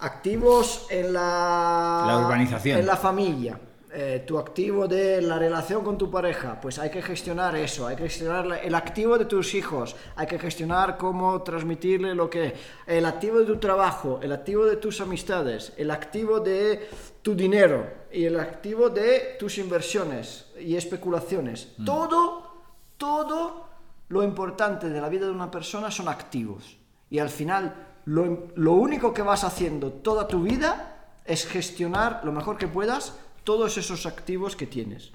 [0.00, 2.78] activos en la, la urbanización.
[2.78, 3.60] En la familia.
[3.92, 7.96] Eh, tu activo de la relación con tu pareja, pues hay que gestionar eso, hay
[7.96, 12.54] que gestionar el activo de tus hijos, hay que gestionar cómo transmitirle lo que...
[12.86, 16.88] El activo de tu trabajo, el activo de tus amistades, el activo de
[17.20, 21.72] tu dinero y el activo de tus inversiones y especulaciones.
[21.78, 21.84] Mm.
[21.84, 22.62] Todo,
[22.96, 23.69] todo
[24.10, 26.76] lo importante de la vida de una persona son activos.
[27.10, 32.58] Y al final lo, único que vas haciendo toda tu vida es gestionar lo mejor
[32.58, 35.12] que puedas todos esos activos que tienes.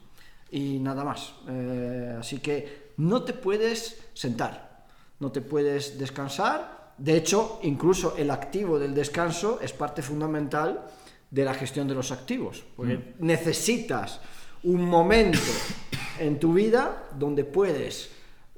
[0.50, 1.34] Y nada más.
[1.50, 4.86] Eh, así que no te puedes sentar,
[5.20, 6.94] no te puedes descansar.
[6.98, 10.88] De hecho, incluso el activo del descanso es parte fundamental
[11.30, 12.64] de la gestión de los activos.
[12.78, 13.14] Porque mm.
[13.20, 14.22] necesitas
[14.64, 15.40] un momento
[16.18, 18.15] en tu vida donde puedes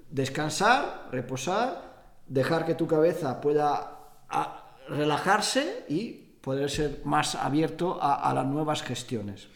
[0.09, 1.81] descansar, reposar,
[2.27, 3.97] dejar que tu cabeza pueda
[4.29, 9.47] a relajarse y poder ser más abierto a, las nuevas gestiones.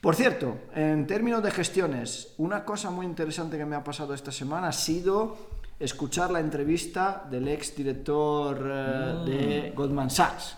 [0.00, 4.32] Por cierto, en términos de gestiones, una cosa muy interesante que me ha pasado esta
[4.32, 5.36] semana ha sido
[5.78, 9.74] escuchar la entrevista del ex director eh, de mm.
[9.74, 10.56] Goldman Sachs.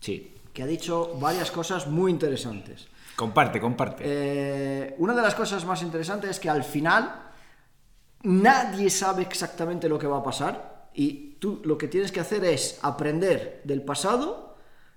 [0.00, 0.34] Sí.
[0.52, 2.88] Que ha dicho varias cosas muy interesantes.
[3.16, 4.02] Comparte, comparte.
[4.04, 7.31] Eh, una de las cosas más interesantes es que al final
[8.22, 12.44] nadie sabe exactamente lo que va a pasar y tú lo que tienes que hacer
[12.44, 14.56] es aprender del pasado,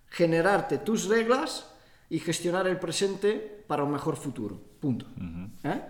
[0.10, 1.72] generarte tus reglas
[2.10, 4.60] y gestionar el presente para un mejor futuro.
[4.80, 5.06] Punto.
[5.64, 5.82] ¿Eh?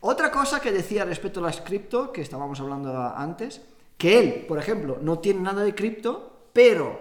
[0.00, 3.62] Otra cosa que decía respecto a las cripto, que estábamos hablando antes,
[3.96, 7.00] que él, por ejemplo, no tiene nada de cripto, pero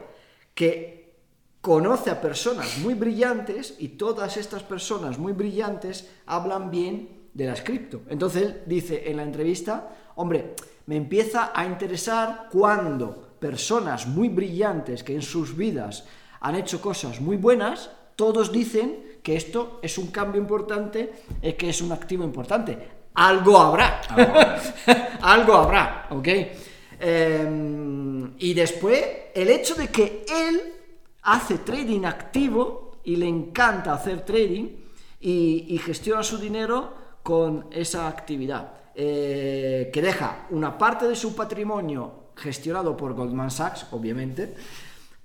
[0.54, 1.17] que
[1.60, 7.62] conoce a personas muy brillantes y todas estas personas muy brillantes hablan bien de las
[7.62, 8.02] cripto.
[8.10, 15.04] Entonces él dice en la entrevista, hombre, me empieza a interesar cuando personas muy brillantes
[15.04, 16.06] que en sus vidas
[16.41, 21.69] han hecho cosas muy buenas, todos dicen que esto es un cambio importante, y que
[21.69, 22.78] es un activo importante.
[23.15, 24.02] Algo habrá.
[25.22, 26.28] Algo habrá, ¿ok?
[27.00, 29.02] Em, y después,
[29.34, 30.62] el hecho de que él
[31.24, 34.67] hace trading activo y le encanta hacer trading
[35.22, 38.73] y, y gestiona su dinero con esa actividad.
[38.95, 44.53] Eh, que deja una parte de su patrimonio gestionado por Goldman Sachs, obviamente,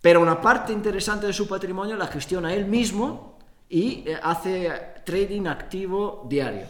[0.00, 3.36] pero una parte interesante de su patrimonio la gestiona él mismo
[3.68, 4.70] y eh, hace
[5.04, 6.66] trading activo diario.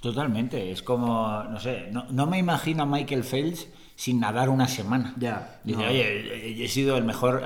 [0.00, 3.66] Totalmente, es como, no sé, no, me imagino a Michael Phelps
[3.98, 5.12] sin nadar una semana.
[5.18, 5.58] Ya.
[5.64, 7.42] Dice, oye, he sido el mejor,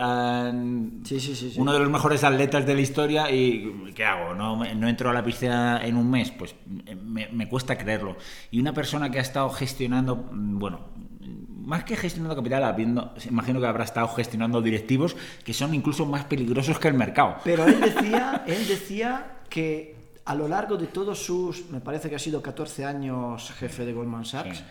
[1.03, 4.35] sí, sí, sí, uno de los mejores atletas de la historia y ¿qué hago?
[4.35, 6.31] ¿No, no entro a la piscina en un mes?
[6.31, 8.19] Pues me, me, cuesta creerlo.
[8.51, 10.81] Y una persona que ha estado gestionando, bueno,
[11.23, 16.25] más que gestionando capital, habiendo, imagino que habrá estado gestionando directivos que son incluso más
[16.27, 17.37] peligrosos que el mercado.
[17.45, 22.17] Pero él decía, él decía que a lo largo de todos sus, me parece que
[22.17, 24.63] ha sido 14 años jefe de Goldman Sachs,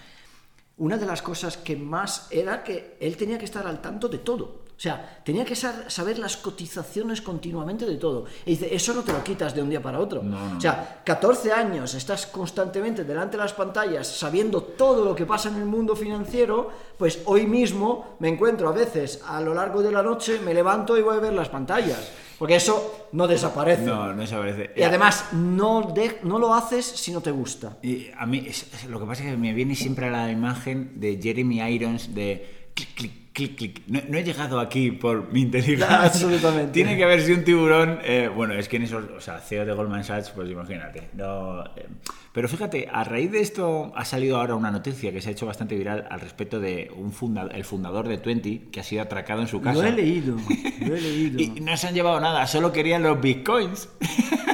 [0.82, 4.18] una de las cosas que más era que él tenía que estar al tanto de
[4.18, 4.62] todo.
[4.82, 8.26] O sea, tenía que saber las cotizaciones continuamente de todo.
[8.48, 10.24] Y dice, eso no te lo quitas de un día para otro.
[10.58, 15.50] O sea, 14 años estás constantemente delante de las pantallas sabiendo todo lo que pasa
[15.50, 19.92] en el mundo financiero, pues hoy mismo me encuentro a veces a lo largo de
[19.92, 22.12] la noche, me levanto y voy a ver las pantallas.
[22.40, 23.84] Porque eso no desaparece.
[23.84, 24.72] No, no desaparece.
[24.76, 27.78] Y además, no, no lo haces si no te gusta.
[27.84, 28.48] Y a mí,
[28.90, 32.72] lo que pasa es que me viene siempre a la imagen de Jeremy Irons de
[32.74, 33.82] clic, clic, clic, clic.
[33.88, 36.04] No, he llegado aquí por mi inteligencia.
[36.04, 36.72] absolutamente.
[36.72, 38.00] Tiene que haber sido un tiburón.
[38.04, 41.10] Eh, bueno, es que en esos, o sea, CEO de Goldman Sachs, pues imagínate.
[41.14, 41.88] No, eh,
[42.34, 45.46] pero fíjate, a raíz de esto ha salido ahora una noticia que se ha hecho
[45.46, 47.12] bastante viral al respecto de un
[47.54, 49.82] el fundador de Twenty que ha sido atracado en su casa.
[49.82, 50.38] Lo he leído,
[50.80, 51.40] lo he leído.
[51.42, 53.90] y no se han llevado nada, solo querían los bitcoins.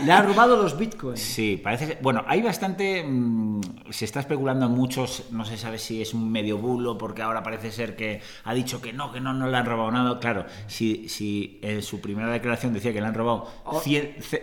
[0.06, 1.20] Le han robado los bitcoins.
[1.20, 1.98] Sí, parece.
[2.02, 3.04] Bueno, hay bastante.
[3.04, 5.26] Mm, se está especulando muchos.
[5.32, 8.80] No se sabe si es un medio bulo, porque ahora parece ser que ha dicho
[8.82, 10.20] que no, que no, no le han robado nada.
[10.20, 13.50] Claro, si, si en su primera declaración decía que le han robado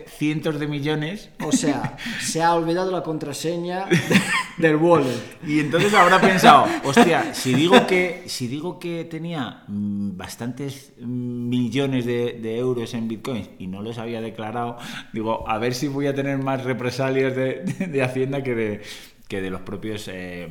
[0.07, 1.29] cientos de millones.
[1.43, 3.87] O sea, se ha olvidado la contra contraseña
[4.57, 5.39] del wallet.
[5.45, 12.05] Y entonces habrá pensado, hostia, si digo que, si digo que tenía mm, bastantes millones
[12.05, 14.77] de, euros en bitcoins y no los había declarado,
[15.11, 18.81] digo, a ver si voy a tener más represalias de, Hacienda que de,
[19.27, 20.47] que de los propios eh,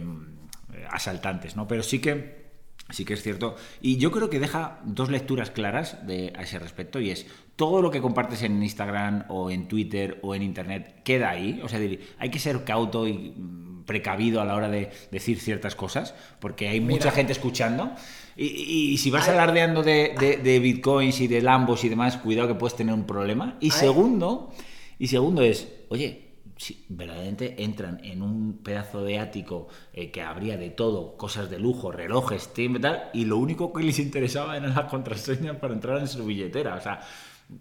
[0.90, 1.68] asaltantes, ¿no?
[1.68, 2.43] Pero sí que
[2.90, 3.56] Sí que es cierto.
[3.80, 7.80] Y yo creo que deja dos lecturas claras de, a ese respecto y es todo
[7.80, 11.60] lo que compartes en Instagram o en Twitter o en Internet queda ahí.
[11.64, 11.80] O sea,
[12.18, 16.68] hay que ser cauto y mm, precavido a la hora de decir ciertas cosas porque
[16.68, 17.92] hay mucha gente escuchando.
[18.36, 22.76] Y, si vas alardeando de, de, bitcoins y de lambos y demás, cuidado que puedes
[22.76, 23.56] tener un problema.
[23.60, 24.52] Y segundo,
[24.98, 26.23] y segundo es, oye,
[26.64, 31.58] si verdaderamente entran en un pedazo de ático eh, que habría de todo, cosas de
[31.58, 35.98] lujo, relojes, timbre, tal, y lo único que les interesaba era la contraseña para entrar
[35.98, 36.76] en su billetera.
[36.76, 37.00] O sea,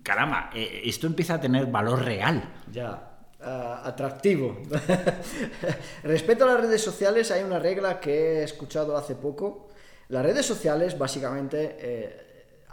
[0.04, 2.50] caramba, eh, esto empieza a tener valor real.
[2.72, 3.10] Ya.
[3.42, 4.62] Atractivo.
[6.04, 9.68] Respecto a las redes sociales, hay una regla que he escuchado hace poco.
[10.08, 12.23] Las redes sociales, básicamente, eh,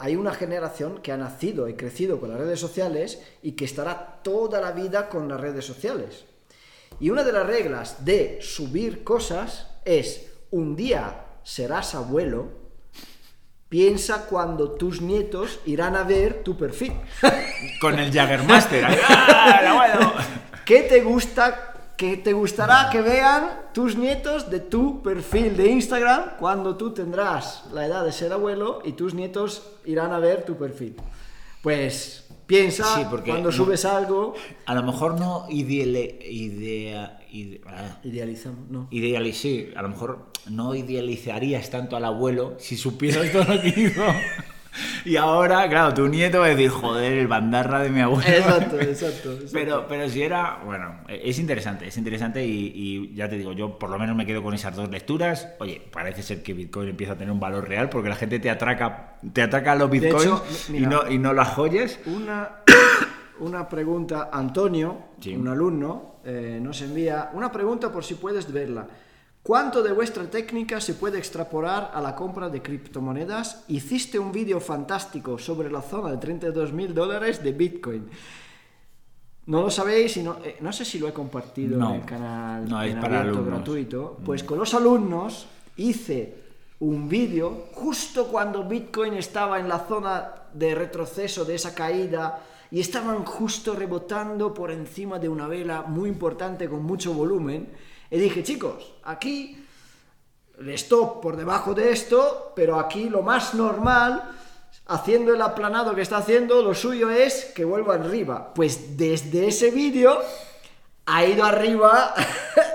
[0.01, 4.21] hay una generación que ha nacido y crecido con las redes sociales y que estará
[4.23, 6.25] toda la vida con las redes sociales.
[6.99, 12.49] Y una de las reglas de subir cosas es, un día serás abuelo,
[13.69, 16.95] piensa cuando tus nietos irán a ver tu perfil.
[17.79, 18.87] Con el Jaggermaster.
[19.09, 20.25] ¡Ah,
[20.65, 21.70] ¿Qué te gusta
[22.01, 27.65] que te gustará que vean tus nietos de tu perfil de Instagram cuando tú tendrás
[27.75, 30.97] la edad de ser abuelo y tus nietos irán a ver tu perfil.
[31.61, 34.33] Pues piensa cuando subes algo.
[34.65, 36.97] A lo mejor no ideale,
[37.67, 37.99] ah.
[38.03, 38.89] idealizamos, no.
[39.35, 44.03] sí, a lo mejor no idealizarías tanto al abuelo si supieras todo lo que hizo.
[45.05, 48.29] Y ahora, claro, tu nieto va a decir, joder, el bandarra de mi abuelo.
[48.29, 49.39] Exacto, exacto.
[49.53, 53.91] Pero, pero si era, bueno, es interesante, es interesante y, ya te digo, yo por
[53.91, 55.49] lo menos me quedo con esas dos lecturas.
[55.59, 58.51] Oye, parece ser que Bitcoin empieza a tener un valor real porque la gente te
[58.51, 61.99] atraca, te atraca a los Bitcoins y, no, y no las joyas.
[62.07, 62.63] Una,
[63.41, 64.99] una pregunta, Antonio,
[65.35, 68.87] un alumno, eh, nos envía una pregunta por si puedes verla.
[69.43, 73.65] ¿Cuánto de vuestra técnica se puede extrapolar a la compra de criptomonedas?
[73.69, 78.11] Hiciste un vídeo fantástico sobre la zona de 32 mil dólares de Bitcoin.
[79.47, 82.69] No lo sabéis y no, eh, no sé si lo he compartido en el canal
[82.69, 84.19] no, es para gratuito.
[84.25, 85.47] Pues con los alumnos
[85.79, 86.35] hice
[86.81, 92.81] un vídeo justo cuando Bitcoin estaba en la zona de retroceso de esa caída y
[92.81, 97.69] estaban justo rebotando por encima de una vela muy importante con mucho volumen
[98.11, 99.65] y dije, chicos, aquí
[100.59, 104.23] el stop por debajo de esto, pero aquí lo más normal,
[104.87, 108.53] haciendo el aplanado que está haciendo, lo suyo es que vuelva arriba.
[108.53, 110.21] Pues desde ese vídeo
[111.07, 112.15] ha ido arriba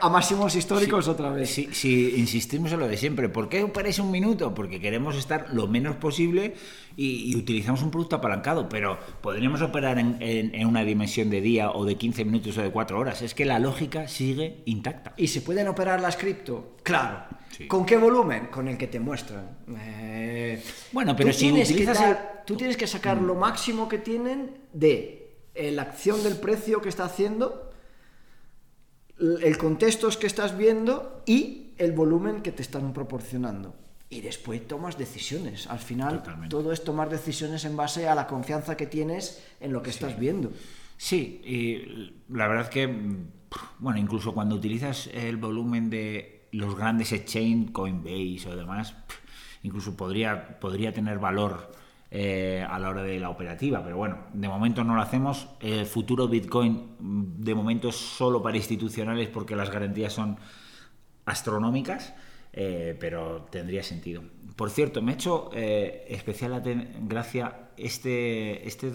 [0.00, 1.50] a máximos históricos otra vez.
[1.50, 4.54] Si, insistimos en lo de siempre, ¿por qué parece un minuto?
[4.54, 6.54] Porque queremos estar lo menos posible
[6.96, 11.96] y, utilizamos un producto apalancado, pero podríamos operar en, una dimensión de día o de
[11.96, 13.22] 15 minutos o de 4 horas.
[13.22, 15.14] Es que la lógica sigue intacta.
[15.16, 16.76] ¿Y se pueden operar las cripto?
[16.82, 17.24] Claro.
[17.68, 18.46] ¿Con qué volumen?
[18.46, 19.58] Con el que te muestran.
[19.78, 25.72] Eh, bueno, pero si utilizas Tú tienes que sacar lo máximo que tienen de eh,
[25.72, 27.65] la acción del precio que está haciendo
[29.18, 33.74] el contexto que estás viendo y el volumen que te están proporcionando.
[34.08, 35.66] Y después tomas decisiones.
[35.66, 39.82] Al final, todo es tomar decisiones en base a la confianza que tienes en lo
[39.82, 40.52] que estás viendo.
[40.96, 42.86] Sí, y la verdad que,
[43.78, 48.94] bueno, incluso cuando utilizas el volumen de los grandes exchange, Coinbase o demás,
[49.62, 51.72] incluso podría, podría tener valor
[52.10, 55.48] eh, a la hora de la operativa, pero bueno, de momento no lo hacemos.
[55.60, 60.38] El futuro Bitcoin de momento es solo para institucionales porque las garantías son
[61.24, 62.14] astronómicas.
[62.58, 64.22] Eh, pero tendría sentido.
[64.56, 66.62] Por cierto, me ha hecho eh, especial
[67.02, 68.66] gracia este...
[68.66, 68.92] este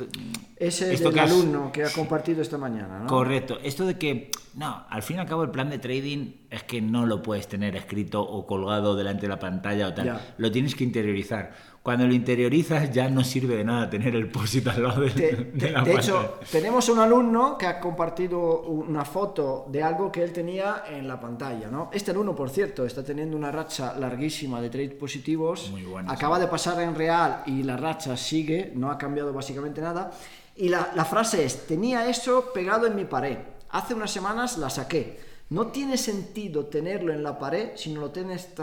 [0.57, 3.07] Ese esto del que alumno que ha compartido esta mañana, ¿no?
[3.07, 3.59] Correcto.
[3.63, 6.81] Esto de que, no, al fin y al cabo el plan de trading es que
[6.81, 10.21] no lo puedes tener escrito o colgado delante de la pantalla o tal.
[10.37, 11.51] Lo tienes que interiorizar
[11.83, 15.51] cuando lo interiorizas ya no sirve de nada tener el posit al lado de, de,
[15.51, 20.83] de hecho, tenemos un alumno que ha compartido una foto de algo que él tenía
[20.87, 21.69] en la pantalla.
[21.71, 21.89] ¿no?
[21.91, 25.71] Este alumno, por cierto, está teniendo una racha larguísima de trades positivos.
[25.71, 30.11] Muy Acaba de pasar en real y la racha sigue, no ha cambiado básicamente nada.
[30.55, 33.37] Y la, la frase es, tenía eso pegado en mi pared.
[33.69, 35.31] Hace unas semanas la saqué.
[35.51, 38.53] No tiene sentido tenerlo en la pared si no lo tienes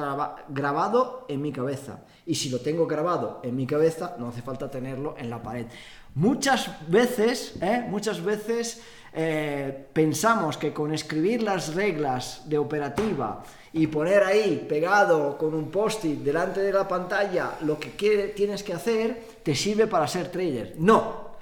[0.49, 2.01] grabado en mi cabeza.
[2.25, 5.67] Y si lo tengo grabado en mi cabeza, no hace falta tenerlo en la pared.
[6.15, 7.85] Muchas veces, ¿eh?
[7.87, 8.81] muchas veces
[9.21, 15.73] eh, pensamos que con escribir las reglas de operativa y poner ahí pegado con un
[15.73, 17.89] post-it delante de la pantalla lo que
[18.37, 20.77] tienes que hacer, te sirve para ser trader.
[20.79, 21.33] No.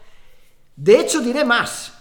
[0.74, 1.92] De hecho, diré más.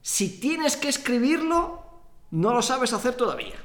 [0.00, 1.82] Si tienes que escribirlo,
[2.30, 3.56] no lo sabes hacer todavía.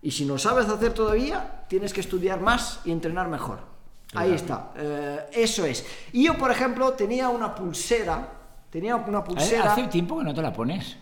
[0.00, 3.58] Y si no sabes hacer todavía, tienes que estudiar más y entrenar mejor.
[4.14, 4.72] Ahí está.
[4.74, 5.84] Eh, eso es.
[6.14, 8.35] Y yo, por ejemplo, tenía una pulsera.
[8.70, 9.72] Tenía una pulsera.
[9.72, 10.96] Hace tiempo que no te la pones.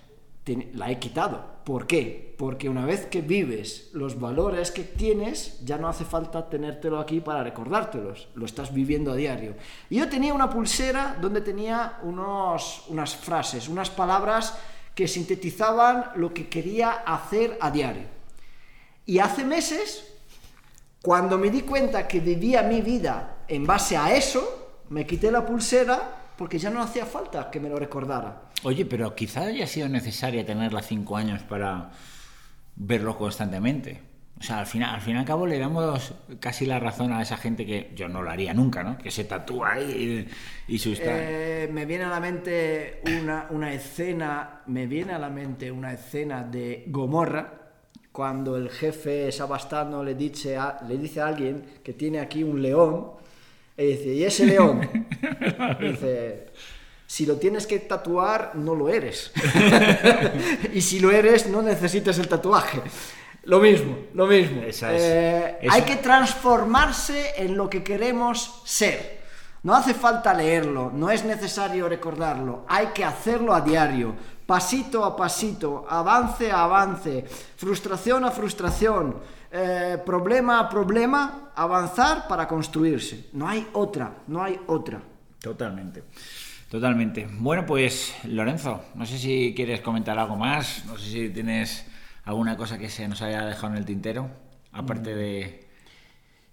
[0.74, 1.54] la he quitado.
[1.64, 2.34] ¿Por qué?
[2.38, 7.20] Porque una vez que vives los valores que tienes, ya no hace falta tenértelo aquí
[7.20, 8.28] para recordártelos.
[8.34, 9.54] Lo estás viviendo a diario.
[9.88, 14.58] Y yo tenía una pulsera donde tenía unos, unas frases, unas palabras
[14.94, 18.06] que sintetizaban lo que quería hacer a diario.
[19.06, 20.12] Y hace meses,
[21.02, 25.44] cuando me di cuenta que vivía mi vida en base a eso, me quité la
[25.44, 28.50] pulsera porque ya no hacía falta que me lo recordara.
[28.62, 31.90] Oye, pero quizá haya sido necesaria tenerla cinco años para
[32.76, 34.14] verlo constantemente.
[34.38, 37.22] O sea, al final, al fin y al cabo le damos casi la razón a
[37.22, 38.98] esa gente que yo no lo haría nunca, ¿no?
[38.98, 40.28] Que se tatúa ahí
[40.68, 45.30] y, y eh, me viene a la mente una, una, escena, me viene a la
[45.30, 47.64] mente una escena de Gomorra,
[48.10, 52.60] cuando el jefe Sabastano le dice a, le dice a alguien que tiene aquí un
[52.60, 53.12] león,
[53.76, 54.88] y dice, ¿y ese león?
[55.80, 56.46] dice,
[57.06, 59.32] si lo tienes que tatuar, no lo eres.
[60.72, 62.80] y si lo eres, no necesitas el tatuaje.
[63.44, 64.62] Lo mismo, lo mismo.
[64.64, 69.22] Eh, hay que transformarse en lo que queremos ser.
[69.64, 74.14] No hace falta leerlo, no es necesario recordarlo, hay que hacerlo a diario,
[74.46, 77.24] pasito a pasito, avance a avance,
[77.56, 79.16] frustración a frustración,
[79.54, 83.30] eh, problema a problema, avanzar para construirse.
[83.32, 85.00] No hay otra, no hay otra.
[85.40, 86.02] Totalmente.
[86.70, 87.28] Totalmente.
[87.38, 91.86] Bueno, pues Lorenzo, no sé si quieres comentar algo más, no sé si tienes
[92.24, 94.30] ¿Alguna cosa que se nos haya dejado en el tintero?
[94.72, 95.63] Aparte de...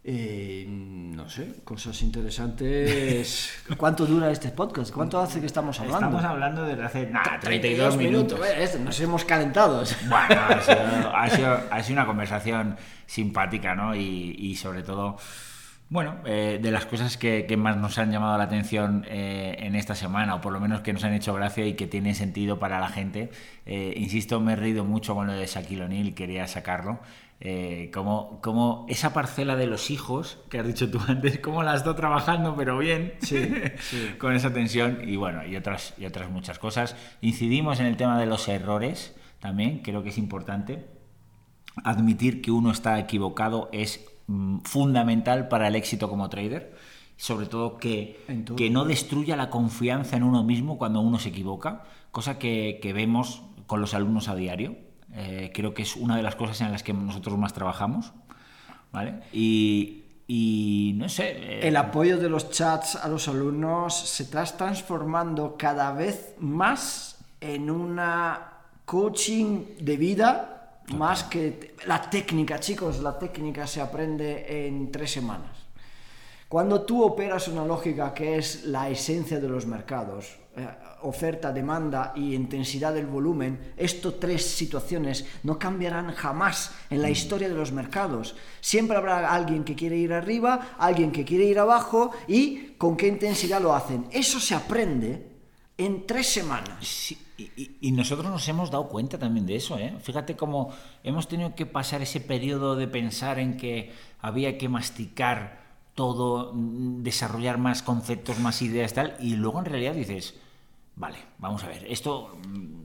[0.03, 3.63] Eh, no sé, cosas interesantes.
[3.77, 4.91] ¿Cuánto dura este podcast?
[4.91, 6.05] ¿Cuánto hace que estamos hablando?
[6.07, 7.11] Estamos hablando desde hace
[7.41, 8.39] 32, minutos.
[8.83, 9.83] Nos hemos calentado.
[10.09, 10.41] Bueno,
[11.13, 13.93] ha sido, ha sido, una conversación simpática, ¿no?
[13.95, 15.17] Y, y sobre todo
[15.91, 19.93] bueno, eh, de las cosas que, más nos han llamado la atención eh, en esta
[19.93, 22.79] semana, o por lo menos que nos han hecho gracia y que tienen sentido para
[22.79, 23.29] la gente,
[23.65, 27.01] eh, insisto, me he reído mucho con lo de Shaquille O'Neal, quería sacarlo.
[27.93, 31.95] Como, como esa parcela de los hijos que has dicho tú antes, como la está
[31.95, 33.13] trabajando, pero bien,
[34.19, 36.95] con esa tensión y bueno, y otras, y otras muchas cosas.
[37.21, 40.85] Incidimos en el tema de los errores también, creo que es importante.
[41.83, 46.73] Admitir que uno está equivocado es Mm, fundamental para el éxito como trader.
[47.17, 48.19] Sobre todo que,
[48.57, 53.43] que no destruya la confianza en uno mismo cuando uno se equivoca, cosa que, vemos
[53.67, 54.75] con los alumnos a diario.
[55.13, 58.13] Eh, creo que es una de las cosas en las que nosotros más trabajamos.
[58.91, 59.21] ¿vale?
[59.33, 61.31] Y, no sé.
[61.31, 67.17] Eh, el apoyo de los chats a los alumnos se está transformando cada vez más
[67.41, 68.47] en una
[68.85, 70.51] coaching de vida
[70.93, 75.51] más que la técnica, chicos, la técnica se aprende en tres semanas.
[76.49, 80.37] Cuando tú operas una lógica que es la esencia de los mercados,
[81.01, 87.11] oferta, demanda y intensidad del volumen, estas tres situaciones no cambiarán jamás en la mm.
[87.11, 88.35] historia de los mercados.
[88.59, 93.07] Siempre habrá alguien que quiere ir arriba, alguien que quiere ir abajo y con qué
[93.07, 94.05] intensidad lo hacen.
[94.11, 95.31] Eso se aprende
[95.77, 97.15] en tres semanas.
[97.37, 99.77] y, nosotros nos hemos dado cuenta también de eso.
[99.79, 99.95] ¿eh?
[100.01, 100.71] Fíjate cómo
[101.03, 105.61] hemos tenido que pasar ese periodo de pensar en que había que masticar
[105.95, 110.35] todo, mm, desarrollar más conceptos, más ideas, tal, y luego en realidad dices,
[110.95, 112.81] vale, vamos a ver, esto mm,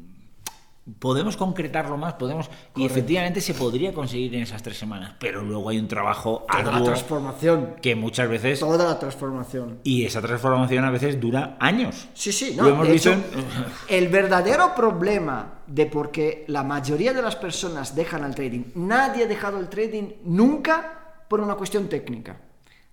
[0.99, 5.69] podemos concretarlo más, podemos y efectivamente se podría conseguir en esas tres semanas, pero luego
[5.69, 7.75] hay un trabajo Toda la transformación.
[7.83, 9.81] que muchas veces Toda la transformación.
[9.83, 12.09] y esa transformación a veces dura años.
[12.15, 12.69] Sí, sí, Lo no.
[12.69, 13.45] hemos de visto hecho, en-
[14.05, 19.25] el verdadero problema de por qué la mayoría de las personas dejan el trading, nadie
[19.25, 22.37] ha dejado el trading nunca por una cuestión técnica.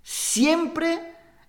[0.02, 1.00] Siempre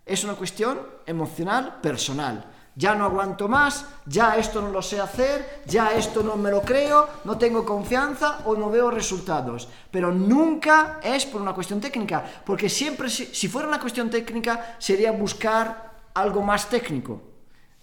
[0.05, 2.45] es una cuestión emocional, personal.
[2.77, 6.62] Ya no aguanto más, ya esto no lo sé hacer, ya esto no me lo
[6.62, 9.68] creo, no tengo confianza o no veo resultados.
[9.93, 15.12] Pero nunca es por una cuestión técnica, porque siempre, si, fuera una cuestión técnica, sería
[15.12, 17.22] buscar algo más técnico.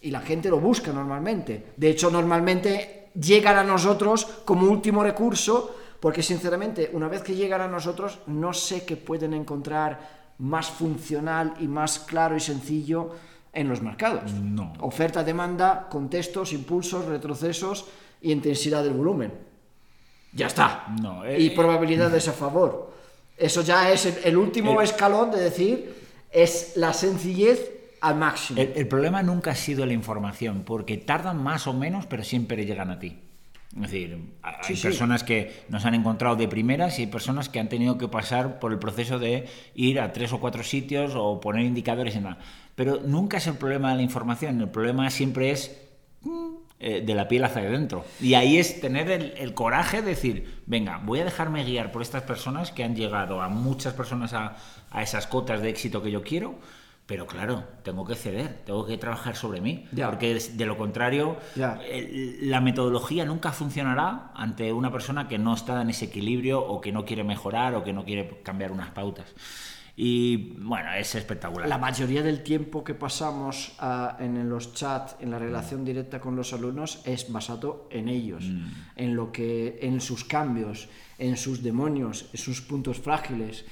[0.02, 1.74] Y la gente lo busca normalmente.
[1.78, 7.62] De hecho, normalmente llegan a nosotros como último recurso, porque sinceramente, una vez que llegan
[7.62, 13.12] a nosotros, no sé qué pueden encontrar más funcional y más claro y sencillo
[13.54, 14.32] en los mercados.
[14.34, 14.74] No.
[14.80, 17.86] Oferta, demanda, contextos, impulsos, retrocesos
[18.22, 19.34] y intensidad del volumen.
[20.34, 20.86] Ya está.
[21.02, 22.93] No, y eh, probabilidades a favor.
[23.38, 25.93] Eso ya es el, el último El- escalón de decir,
[26.32, 28.62] es la sencillez al máximo.
[28.62, 32.66] El, el problema nunca ha sido la información, porque tardan más o menos, pero siempre
[32.66, 33.20] llegan a ti.
[33.76, 34.84] Es decir, hay Sí, sí.
[34.84, 38.60] personas que nos han encontrado de primeras y hay personas que han tenido que pasar
[38.60, 42.38] por el proceso de ir a tres o cuatro sitios o poner indicadores y nada.
[42.76, 45.80] Pero nunca es el problema de la información, el problema siempre es
[46.22, 46.48] mm,
[46.82, 48.04] eh, de la piel hacia adentro.
[48.20, 52.02] Y ahí es tener el, el coraje de decir, venga, voy a dejarme guiar por
[52.02, 54.58] estas personas que han llegado a muchas personas a,
[54.90, 56.56] a esas cotas de éxito que yo quiero.
[57.12, 60.07] Pero claro, tengo que ceder, tengo que trabajar sobre mí, Ya.
[60.09, 61.78] porque de lo contrario, Ya.
[62.39, 66.93] la metodología nunca funcionará ante una persona que no está en ese equilibrio o que
[66.93, 69.26] no quiere mejorar o que no quiere cambiar unas pautas.
[69.97, 71.68] Y bueno, es espectacular.
[71.68, 75.41] La mayoría del tiempo que pasamos ah, en los chats, en la Mm.
[75.41, 78.68] relación directa con los alumnos, es basado en ellos, Mm.
[78.95, 80.88] en lo que, en sus cambios,
[81.20, 83.66] en sus demonios, en sus puntos frágiles.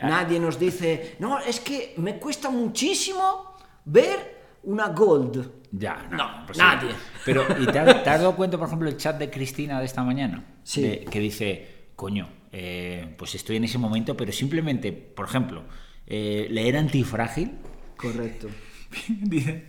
[0.00, 3.54] Nadie nos dice, no, es que me cuesta muchísimo
[3.84, 5.50] ver una gold.
[5.72, 6.90] Ya, no, No, pues nadie.
[6.90, 6.96] sí.
[7.24, 9.86] Pero, ¿y te has, te has dado cuenta, por ejemplo, el chat de Cristina de
[9.86, 10.44] esta mañana?
[10.62, 10.82] Sí.
[10.82, 15.64] De- que dice, coño, eh, pues estoy en ese momento, pero simplemente, por ejemplo,
[16.06, 17.52] eh, leer antifrágil
[17.96, 18.48] Correcto.
[19.08, 19.66] Dice-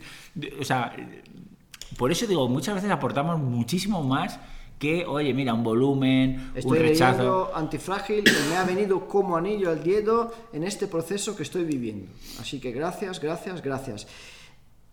[0.59, 0.95] o sea,
[1.97, 4.39] por eso digo, muchas veces aportamos muchísimo más
[4.79, 7.51] que, oye, mira, un volumen, Estoy un rechazo.
[7.55, 12.11] Antifrágil y me ha venido como anillo al dedo en este proceso que estoy viviendo.
[12.39, 14.07] Así que gracias, gracias, gracias.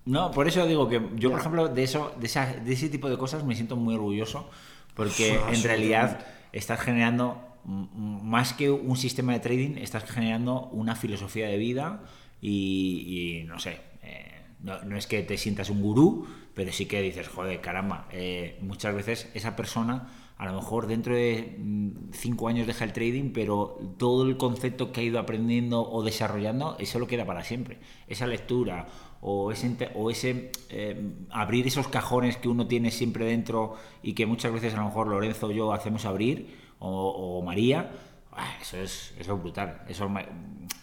[0.05, 3.09] No, por eso digo que yo, por ejemplo, de eso, de, esa- de ese tipo
[3.09, 4.49] de cosas me siento muy orgulloso,
[4.95, 11.47] porque en realidad estás generando más que un sistema de trading, estás generando una filosofía
[11.47, 12.03] de vida
[12.41, 14.32] y, y no sé, eh,
[14.63, 18.59] no, no es que te sientas un gurú, pero sí que dices, joder, caramba, eh,
[18.61, 23.31] muchas veces esa persona a lo mejor dentro de mm, cinco años deja el trading,
[23.33, 27.79] pero todo el concepto que ha ido aprendiendo o desarrollando, eso lo queda para siempre.
[28.09, 28.87] Esa lectura
[29.21, 34.27] o ese, o ese eh, abrir esos cajones que uno tiene siempre dentro y que
[34.27, 37.93] muchas veces a lo mejor Lorenzo o yo hacemos abrir, o, María,
[38.33, 39.83] ah, eso es, eso es brutal.
[39.89, 40.27] Eso, me-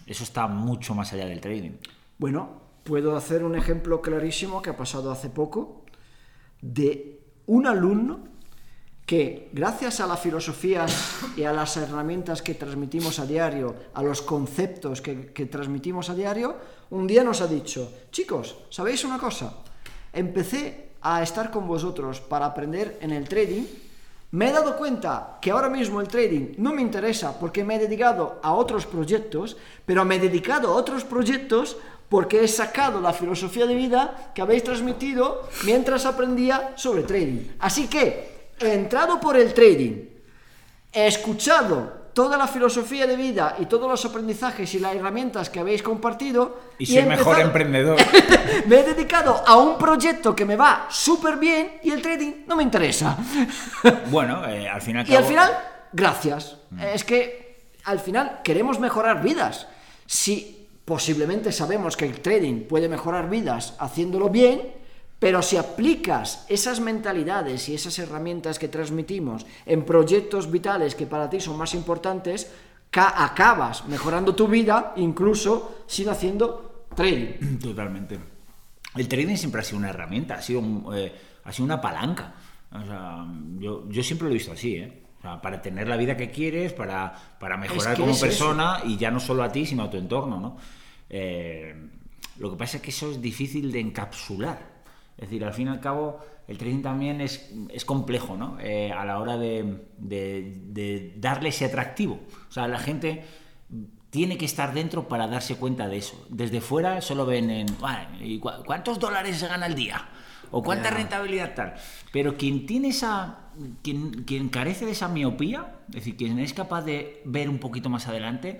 [0.06, 1.72] eso está mucho más allá del trading.
[2.18, 5.82] Bueno, puedo hacer un ejemplo clarísimo que ha pasado hace poco
[6.60, 8.28] de un alumno
[9.06, 10.86] que gracias a la filosofía
[11.36, 16.14] y a las herramientas que transmitimos a diario, a los conceptos que, que transmitimos a
[16.14, 16.56] diario,
[16.90, 19.58] un día nos ha dicho, chicos, ¿sabéis una cosa?
[20.12, 23.64] Empecé a estar con vosotros para aprender en el trading,
[24.32, 27.78] me he dado cuenta que ahora mismo el trading no me interesa porque me he
[27.80, 31.78] dedicado a otros proyectos, pero me he dedicado a otros proyectos
[32.10, 37.52] porque he sacado la filosofía de vida que habéis transmitido mientras aprendía sobre trading.
[37.60, 40.06] Así que he entrado por el trading,
[40.92, 45.60] he escuchado toda la filosofía de vida y todos los aprendizajes y las herramientas que
[45.60, 47.96] habéis compartido Y soy mejor emprendedor.
[48.66, 52.56] me he dedicado a un proyecto que me va súper bien y el trading no
[52.56, 53.16] me interesa.
[54.10, 55.08] bueno, eh, al final...
[55.08, 55.56] Y al final,
[55.92, 56.56] gracias.
[56.92, 59.68] Es que al final queremos mejorar vidas.
[60.06, 60.59] Si
[60.90, 64.60] posiblemente sabemos que el trading puede mejorar vidas haciéndolo bien,
[65.20, 71.30] pero si aplicas esas mentalidades y esas herramientas que transmitimos en proyectos vitales que para
[71.30, 72.50] ti son más importantes,
[72.90, 77.58] ca- acabas mejorando tu vida incluso sin haciendo trading.
[77.62, 78.18] Totalmente.
[78.96, 81.12] El trading siempre ha sido una herramienta, ha sido, un, eh,
[81.44, 82.34] ha sido una palanca.
[82.72, 83.24] O sea,
[83.60, 85.02] yo, yo siempre lo he visto así, ¿eh?
[85.18, 88.96] O sea, para tener la vida que quieres, para, para mejorar que como persona y
[88.96, 90.56] ya no solo a ti, sino a tu entorno, ¿no?
[91.10, 91.74] Eh,
[92.38, 94.58] lo que pasa es que eso es difícil de encapsular.
[95.18, 98.56] Es decir, al fin y al cabo, el trading también es, es complejo, ¿no?
[98.60, 102.20] Eh, a la hora de, de- de darle ese atractivo.
[102.48, 103.24] O sea, la gente
[104.08, 106.26] tiene que estar dentro para darse cuenta de eso.
[106.30, 110.08] Desde fuera solo ven en, "Vale, ¿y cu- ¿cuántos dólares se gana al día?
[110.50, 111.74] ¿O cuánta rentabilidad tal?
[112.12, 113.50] Pero quien tiene esa,
[113.82, 117.88] quien, quien carece de esa miopía, es decir, quien es capaz de ver un poquito
[117.88, 118.58] más adelante,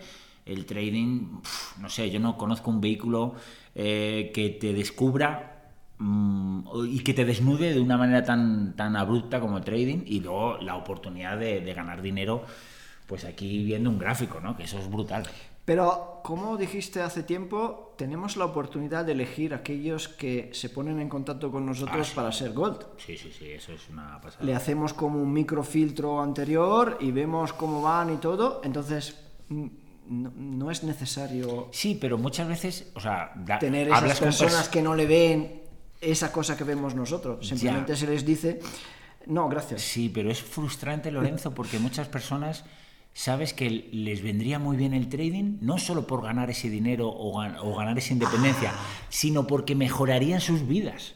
[0.52, 1.40] el trading,
[1.80, 3.34] no sé, yo no conozco un vehículo
[3.74, 9.40] eh, que te descubra mm, y que te desnude de una manera tan, tan abrupta
[9.40, 12.44] como el trading y luego la oportunidad de, de ganar dinero,
[13.06, 14.56] pues aquí viendo un gráfico, ¿no?
[14.56, 15.24] Que eso es brutal.
[15.64, 21.08] Pero, como dijiste hace tiempo, tenemos la oportunidad de elegir aquellos que se ponen en
[21.08, 22.16] contacto con nosotros Ah, sí.
[22.16, 22.86] para ser Gold.
[22.96, 24.44] Sí, sí, sí, eso es una pasada.
[24.44, 28.62] Le hacemos como un microfiltro anterior y vemos cómo van y todo.
[28.64, 29.16] Entonces,
[29.48, 29.66] mm,
[30.10, 34.26] no, no es necesario Sí, pero muchas veces, o sea, da- tener esas hablas con
[34.28, 35.62] personas pers- que no le ven
[36.00, 37.46] esa cosa que vemos nosotros.
[37.46, 37.96] Simplemente Ya.
[37.98, 38.60] se les dice,
[39.26, 39.82] no, gracias.
[39.82, 42.64] Sí, pero es frustrante, Lorenzo, porque muchas personas
[43.12, 47.38] sabes que les vendría muy bien el trading, no solo por ganar ese dinero o,
[47.40, 48.72] gan- o ganar esa independencia,
[49.08, 51.14] sino porque mejorarían sus vidas.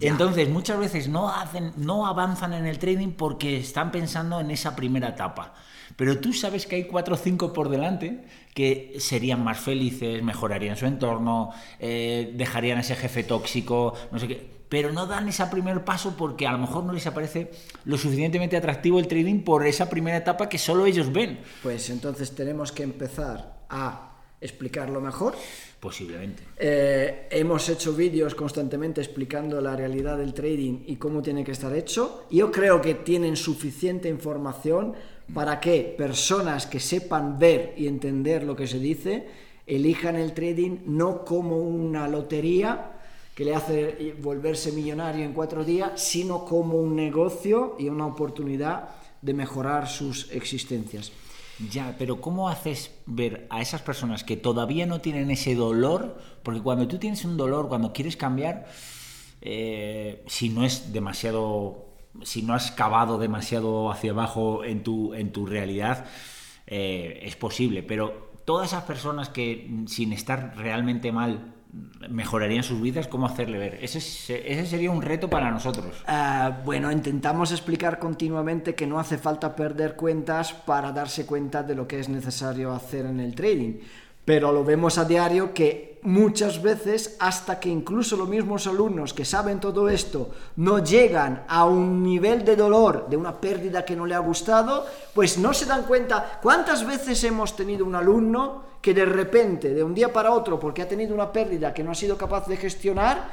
[0.00, 4.76] Entonces, muchas veces no, hacen, no avanzan en el trading porque están pensando en esa
[4.76, 5.54] primera etapa.
[5.96, 8.24] Pero tú sabes que hay cuatro o cinco por delante
[8.54, 14.28] que serían más felices, mejorarían su entorno, eh, dejarían a ese jefe tóxico, no sé
[14.28, 14.56] qué.
[14.68, 17.50] Pero no dan ese primer paso porque a lo mejor no les aparece
[17.84, 21.38] lo suficientemente atractivo el trading por esa primera etapa que solo ellos ven.
[21.62, 25.34] Pues entonces tenemos que empezar a explicarlo mejor.
[25.80, 26.42] Posiblemente.
[26.56, 31.74] Eh, hemos hecho vídeos constantemente explicando la realidad del trading y cómo tiene que estar
[31.74, 32.26] hecho.
[32.30, 34.94] Yo creo que tienen suficiente información
[35.34, 39.26] para que personas que sepan ver y entender lo que se dice
[39.66, 42.92] elijan el trading no como una lotería
[43.34, 48.88] que le hace volverse millonario en cuatro días, sino como un negocio y una oportunidad
[49.20, 51.12] de mejorar sus existencias.
[51.70, 56.18] Ya, pero ¿cómo haces ver a esas personas que todavía no tienen ese dolor?
[56.42, 58.66] Porque cuando tú tienes un dolor, cuando quieres cambiar,
[59.42, 61.85] eh, si no es demasiado,
[62.22, 66.06] si no has cavado demasiado hacia abajo en tu, en tu realidad,
[66.66, 67.82] eh, es posible.
[67.82, 71.52] Pero todas esas personas que mm, sin estar realmente mal
[72.08, 73.78] mejorarían sus vidas, ¿cómo hacerle ver?
[73.82, 76.02] Ese, es- ese sería un reto para nosotros.
[76.06, 81.74] Ah, bueno, intentamos explicar continuamente que no hace falta perder cuentas para darse cuenta de
[81.74, 83.74] lo que es necesario hacer en el trading.
[84.24, 89.24] Pero lo vemos a diario que muchas veces, hasta que incluso los mismos alumnos que
[89.24, 94.06] saben todo esto no llegan a un nivel de dolor de una pérdida que no
[94.06, 98.94] le ha gustado, pues no se dan cuenta cuántas veces hemos tenido un alumno que
[98.94, 101.94] de repente, de un día para otro, porque ha tenido una pérdida que no ha
[101.96, 103.28] sido capaz de gestionar,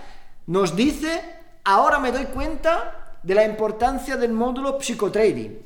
[0.48, 1.22] nos dice,
[1.64, 5.60] ahora me doy cuenta de la importancia del módulo psicotrading.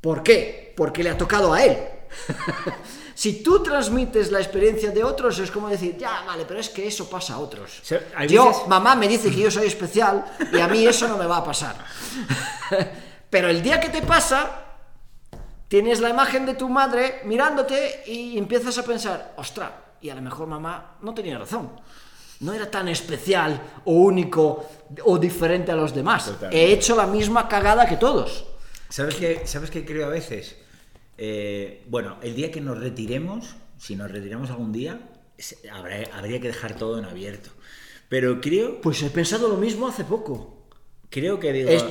[0.00, 0.72] ¿Por qué?
[0.74, 1.76] Porque le ha tocado a él.
[3.22, 6.88] si tú transmites la experiencia de otros, es como decir, ya, vale, pero es que
[6.88, 7.78] eso pasa a otros.
[7.80, 10.84] O sea, hay yo, veces- mamá me dice que yo soy especial y a mí
[10.84, 11.76] eso no me va a pasar.
[13.30, 14.64] pero el día que te pasa,
[15.68, 20.22] tienes la imagen de tu madre mirándote y empiezas a pensar, ostra, y a lo
[20.22, 21.70] mejor mamá no tenía razón.
[22.40, 24.68] No era tan especial o único
[25.04, 26.24] o diferente a los demás.
[26.24, 26.56] Totalmente.
[26.58, 28.46] He hecho la misma cagada que todos.
[28.88, 30.56] ¿Sabes qué, ¿Sabes qué creo a veces?
[31.24, 34.98] Eh, bueno, el día que nos retiremos, si nos retiramos algún día,
[35.72, 37.50] habrá- habría que dejar todo en abierto.
[38.08, 40.64] Pero creo, Pues he pensado lo mismo hace poco.
[41.10, 41.84] creo que digo, Es-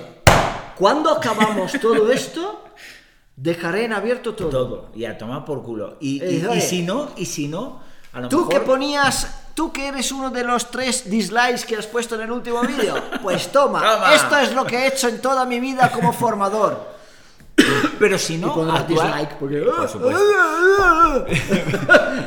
[0.75, 2.65] Cuando acabamos todo esto,
[3.37, 4.49] dejaré en abierto todo.
[4.49, 5.95] todo, y a tomar por culo.
[6.01, 9.71] Y, y- Eh, y si no, y si no, a lo Tú que ponías, tú
[9.71, 13.49] que eres uno de los tres dislikes que has puesto en el último vídeo, pues
[13.49, 14.13] toma, Toma.
[14.13, 16.90] esto es lo que he hecho en toda mi vida como formador.
[18.01, 19.57] Pero si no, y actuar- dislike porque...
[19.59, 20.21] Por supuesto.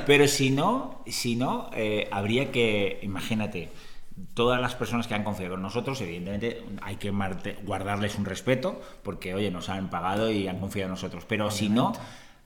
[0.06, 3.70] Pero si no, si no eh, habría que, imagínate,
[4.34, 7.10] todas las personas que han confiado en nosotros, evidentemente hay que
[7.64, 11.24] guardarles un respeto, porque oye, nos han pagado y han confiado en nosotros.
[11.26, 11.92] Pero si no,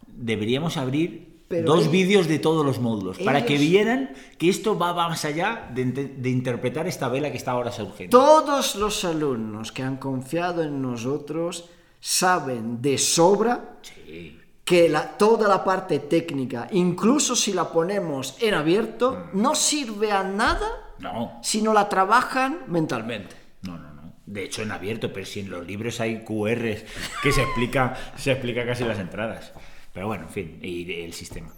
[0.06, 4.94] deberíamos abrir Pero dos vídeos de todos los módulos, para que vieran que esto va
[4.94, 8.18] más allá de, de interpretar esta vela que está ahora surgiendo.
[8.18, 11.68] Todos los alumnos que han confiado en nosotros
[12.01, 14.40] saben de sobra Sí.
[14.64, 19.40] que la- toda la parte técnica, incluso si la ponemos en abierto, Mm.
[19.42, 20.68] no sirve a nada
[20.99, 23.34] No, si no la trabajan mentalmente.
[23.62, 24.12] no, no, no.
[24.26, 26.84] De hecho, en abierto, pero si en los libros hay QRs
[27.22, 29.53] que se explica, se explica casi las entradas.
[29.94, 31.49] Pero bueno, en fin, y el sistema.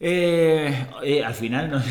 [0.00, 1.84] Eh, eh, al final nos...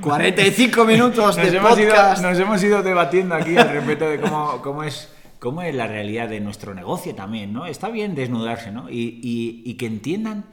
[0.00, 4.62] 45 minutos de nos hemos, ido, nos hemos ido debatiendo aquí al respecto de cómo,
[4.62, 5.08] cómo es
[5.40, 7.66] cómo es la realidad de nuestro negocio también, ¿no?
[7.66, 8.86] Está bien desnudarse, ¿no?
[8.88, 10.44] Y, que entiendan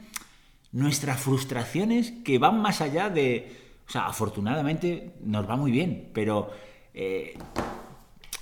[0.72, 3.68] nuestras frustraciones que van más allá de...
[3.86, 6.50] O sea, afortunadamente nos va muy bien, pero
[6.94, 7.38] eh,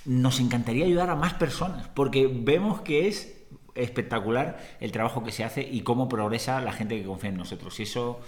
[0.05, 3.45] nos encantaría ayudar a más personas, porque vemos que es
[3.75, 7.79] espectacular el trabajo que se hace y cómo progresa la gente que confía en nosotros.
[7.79, 8.19] Y eso,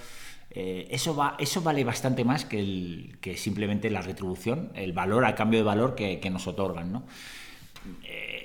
[0.52, 5.60] eh, eso, va, eso vale bastante más que, simplemente la retribución, el valor a cambio
[5.60, 7.04] de valor que nos otorgan, ¿no?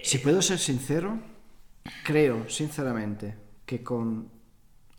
[0.03, 1.19] Si puedo ser sincero,
[2.05, 3.35] creo sinceramente
[3.67, 4.29] que con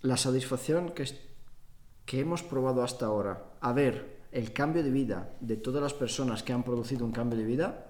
[0.02, 1.06] la satisfacción que,
[2.06, 6.44] que hemos probado hasta ahora, a ver el cambio de vida de todas las personas
[6.44, 7.86] que han producido un cambio de vida,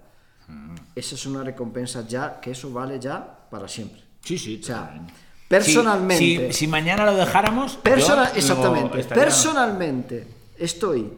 [0.94, 4.00] esa es una recompensa ya, que eso vale ya para siempre.
[4.22, 4.60] Sí, sí.
[4.62, 5.04] O sea,
[5.48, 7.76] personalmente, Si, mañana lo dejáramos...
[7.76, 10.26] persona- yo exactamente, estaría- personalmente
[10.58, 11.12] estoy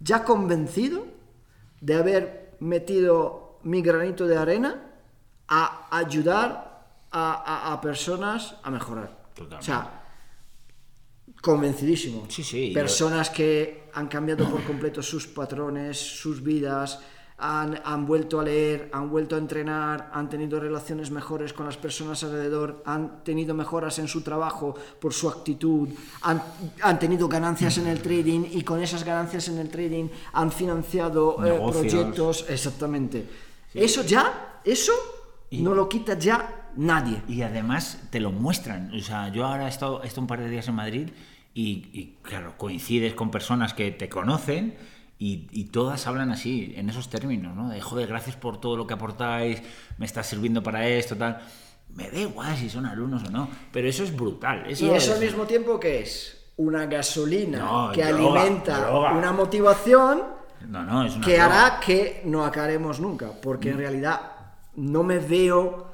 [0.00, 1.06] ya convencido
[1.80, 4.70] de haber metido mi granito de arena
[5.48, 9.10] a ayudar a, a- a personas a mejorar.
[9.34, 9.62] Totalmente.
[9.62, 9.80] O sea,
[11.42, 12.24] convencidísimo.
[12.28, 17.00] Sí, sí, yo- Personas que han cambiado por completo sus patrones, sus vidas,
[17.38, 21.76] han, han vuelto a leer, han vuelto a entrenar, han tenido relaciones mejores con las
[21.76, 25.88] personas alrededor, han tenido mejoras en su trabajo por su actitud,
[26.22, 26.42] han,
[26.82, 31.36] han tenido ganancias en el trading y con esas ganancias en el trading han financiado
[31.44, 32.46] eh, proyectos.
[32.48, 33.26] Exactamente.
[33.76, 34.92] Eso ya, eso
[35.52, 37.22] no lo quita ya nadie.
[37.28, 38.92] Y además te lo muestran.
[38.94, 41.08] O sea, yo ahora he estado, he estado un par de días en Madrid
[41.54, 44.76] y, y, claro, coincides con personas que te conocen
[45.18, 47.70] y, y todas hablan así, en esos términos, ¿no?
[47.70, 49.62] De, joder, gracias por todo lo que aportáis,
[49.96, 51.40] me está sirviendo para esto, tal.
[51.94, 54.64] Me da igual si son alumnos o no, pero eso es brutal.
[54.68, 58.80] Eso Y eso es- al mismo tiempo que es una gasolina No, que droga, alimenta
[58.80, 59.12] droga.
[59.12, 60.22] una motivación
[60.68, 63.72] No, no, es una que hará que no acabemos nunca, porque Mm.
[63.72, 64.20] en realidad
[64.76, 65.86] no me veo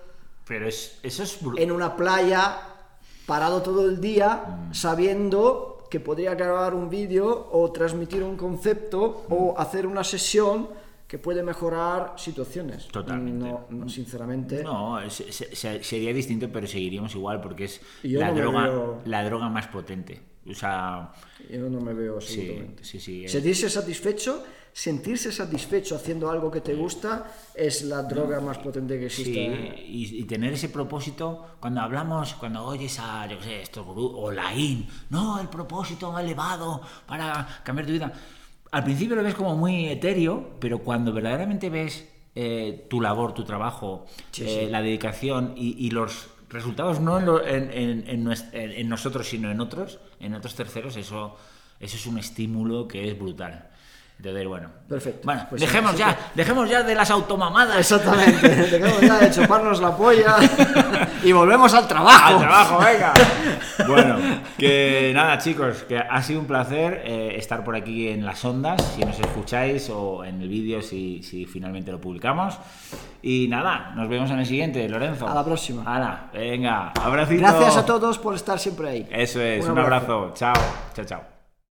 [0.47, 1.63] Pero es, eso es brutal.
[1.63, 2.59] en una playa
[3.27, 4.75] parado todo el día Mm.
[4.75, 10.69] sabiendo que podría grabar un vídeo o transmitir un concepto o hacer una sesión
[11.07, 12.89] que puede mejorar situaciones.
[12.89, 13.47] Totalmente.
[13.47, 14.65] No, no, sinceramente.
[14.65, 18.41] No, es- se- se- sería distinto, pero seguiríamos igual porque es Yo la no me
[18.41, 20.23] droga, veo- la droga más potente.
[20.49, 21.13] O sea,
[21.51, 22.85] Yo no me veo absolutamente.
[22.85, 23.25] sí, sí.
[23.25, 23.29] eh.
[23.29, 29.07] Sentirse satisfecho, sentirse satisfecho haciendo algo que te gusta es la droga más potente que
[29.07, 29.41] existe.
[29.87, 34.13] y, y tener ese propósito, cuando hablamos, cuando oyes a, yo qué sé, estos gurús,
[34.17, 38.13] o la IN, no, el propósito elevado para cambiar tu vida.
[38.73, 43.45] Al principio lo ves como muy etéreo, pero cuando verdaderamente ves eh, tu labor, tu
[43.45, 44.07] trabajo,
[44.39, 49.51] eh, la dedicación y, y los resultados no en, lo- en- en- en nosotros, sino
[49.51, 51.37] en otros, en otros terceros, eso,
[51.81, 53.69] eso es un estímulo que es brutal.
[54.23, 54.69] Entonces, bueno.
[54.89, 55.21] Perfecto.
[55.25, 57.79] Bueno, Pues dejemos ya, dejemos ya de las automamadas.
[57.79, 58.49] Exactamente,
[58.79, 60.37] dejamos ya de chuparnos la polla
[61.25, 62.27] y volvemos al trabajo.
[62.27, 63.13] ¡Al trabajo, venga!
[63.89, 64.17] Bueno,
[64.57, 68.81] que nada, chicos, que ha sido un placer eh, estar por aquí en las ondas,
[68.95, 72.59] si nos escucháis, o en el vídeo si, si finalmente lo publicamos.
[73.23, 75.27] Y nada, nos vemos en el siguiente, Lorenzo.
[75.27, 75.83] A la próxima.
[75.85, 77.41] Hala, venga, abracito.
[77.43, 79.09] Gracias a todos por estar siempre ahí.
[79.11, 80.13] Eso es, Un un abrazo.
[80.13, 80.35] abrazo.
[80.37, 80.55] Chao,
[80.95, 81.42] chao, chao.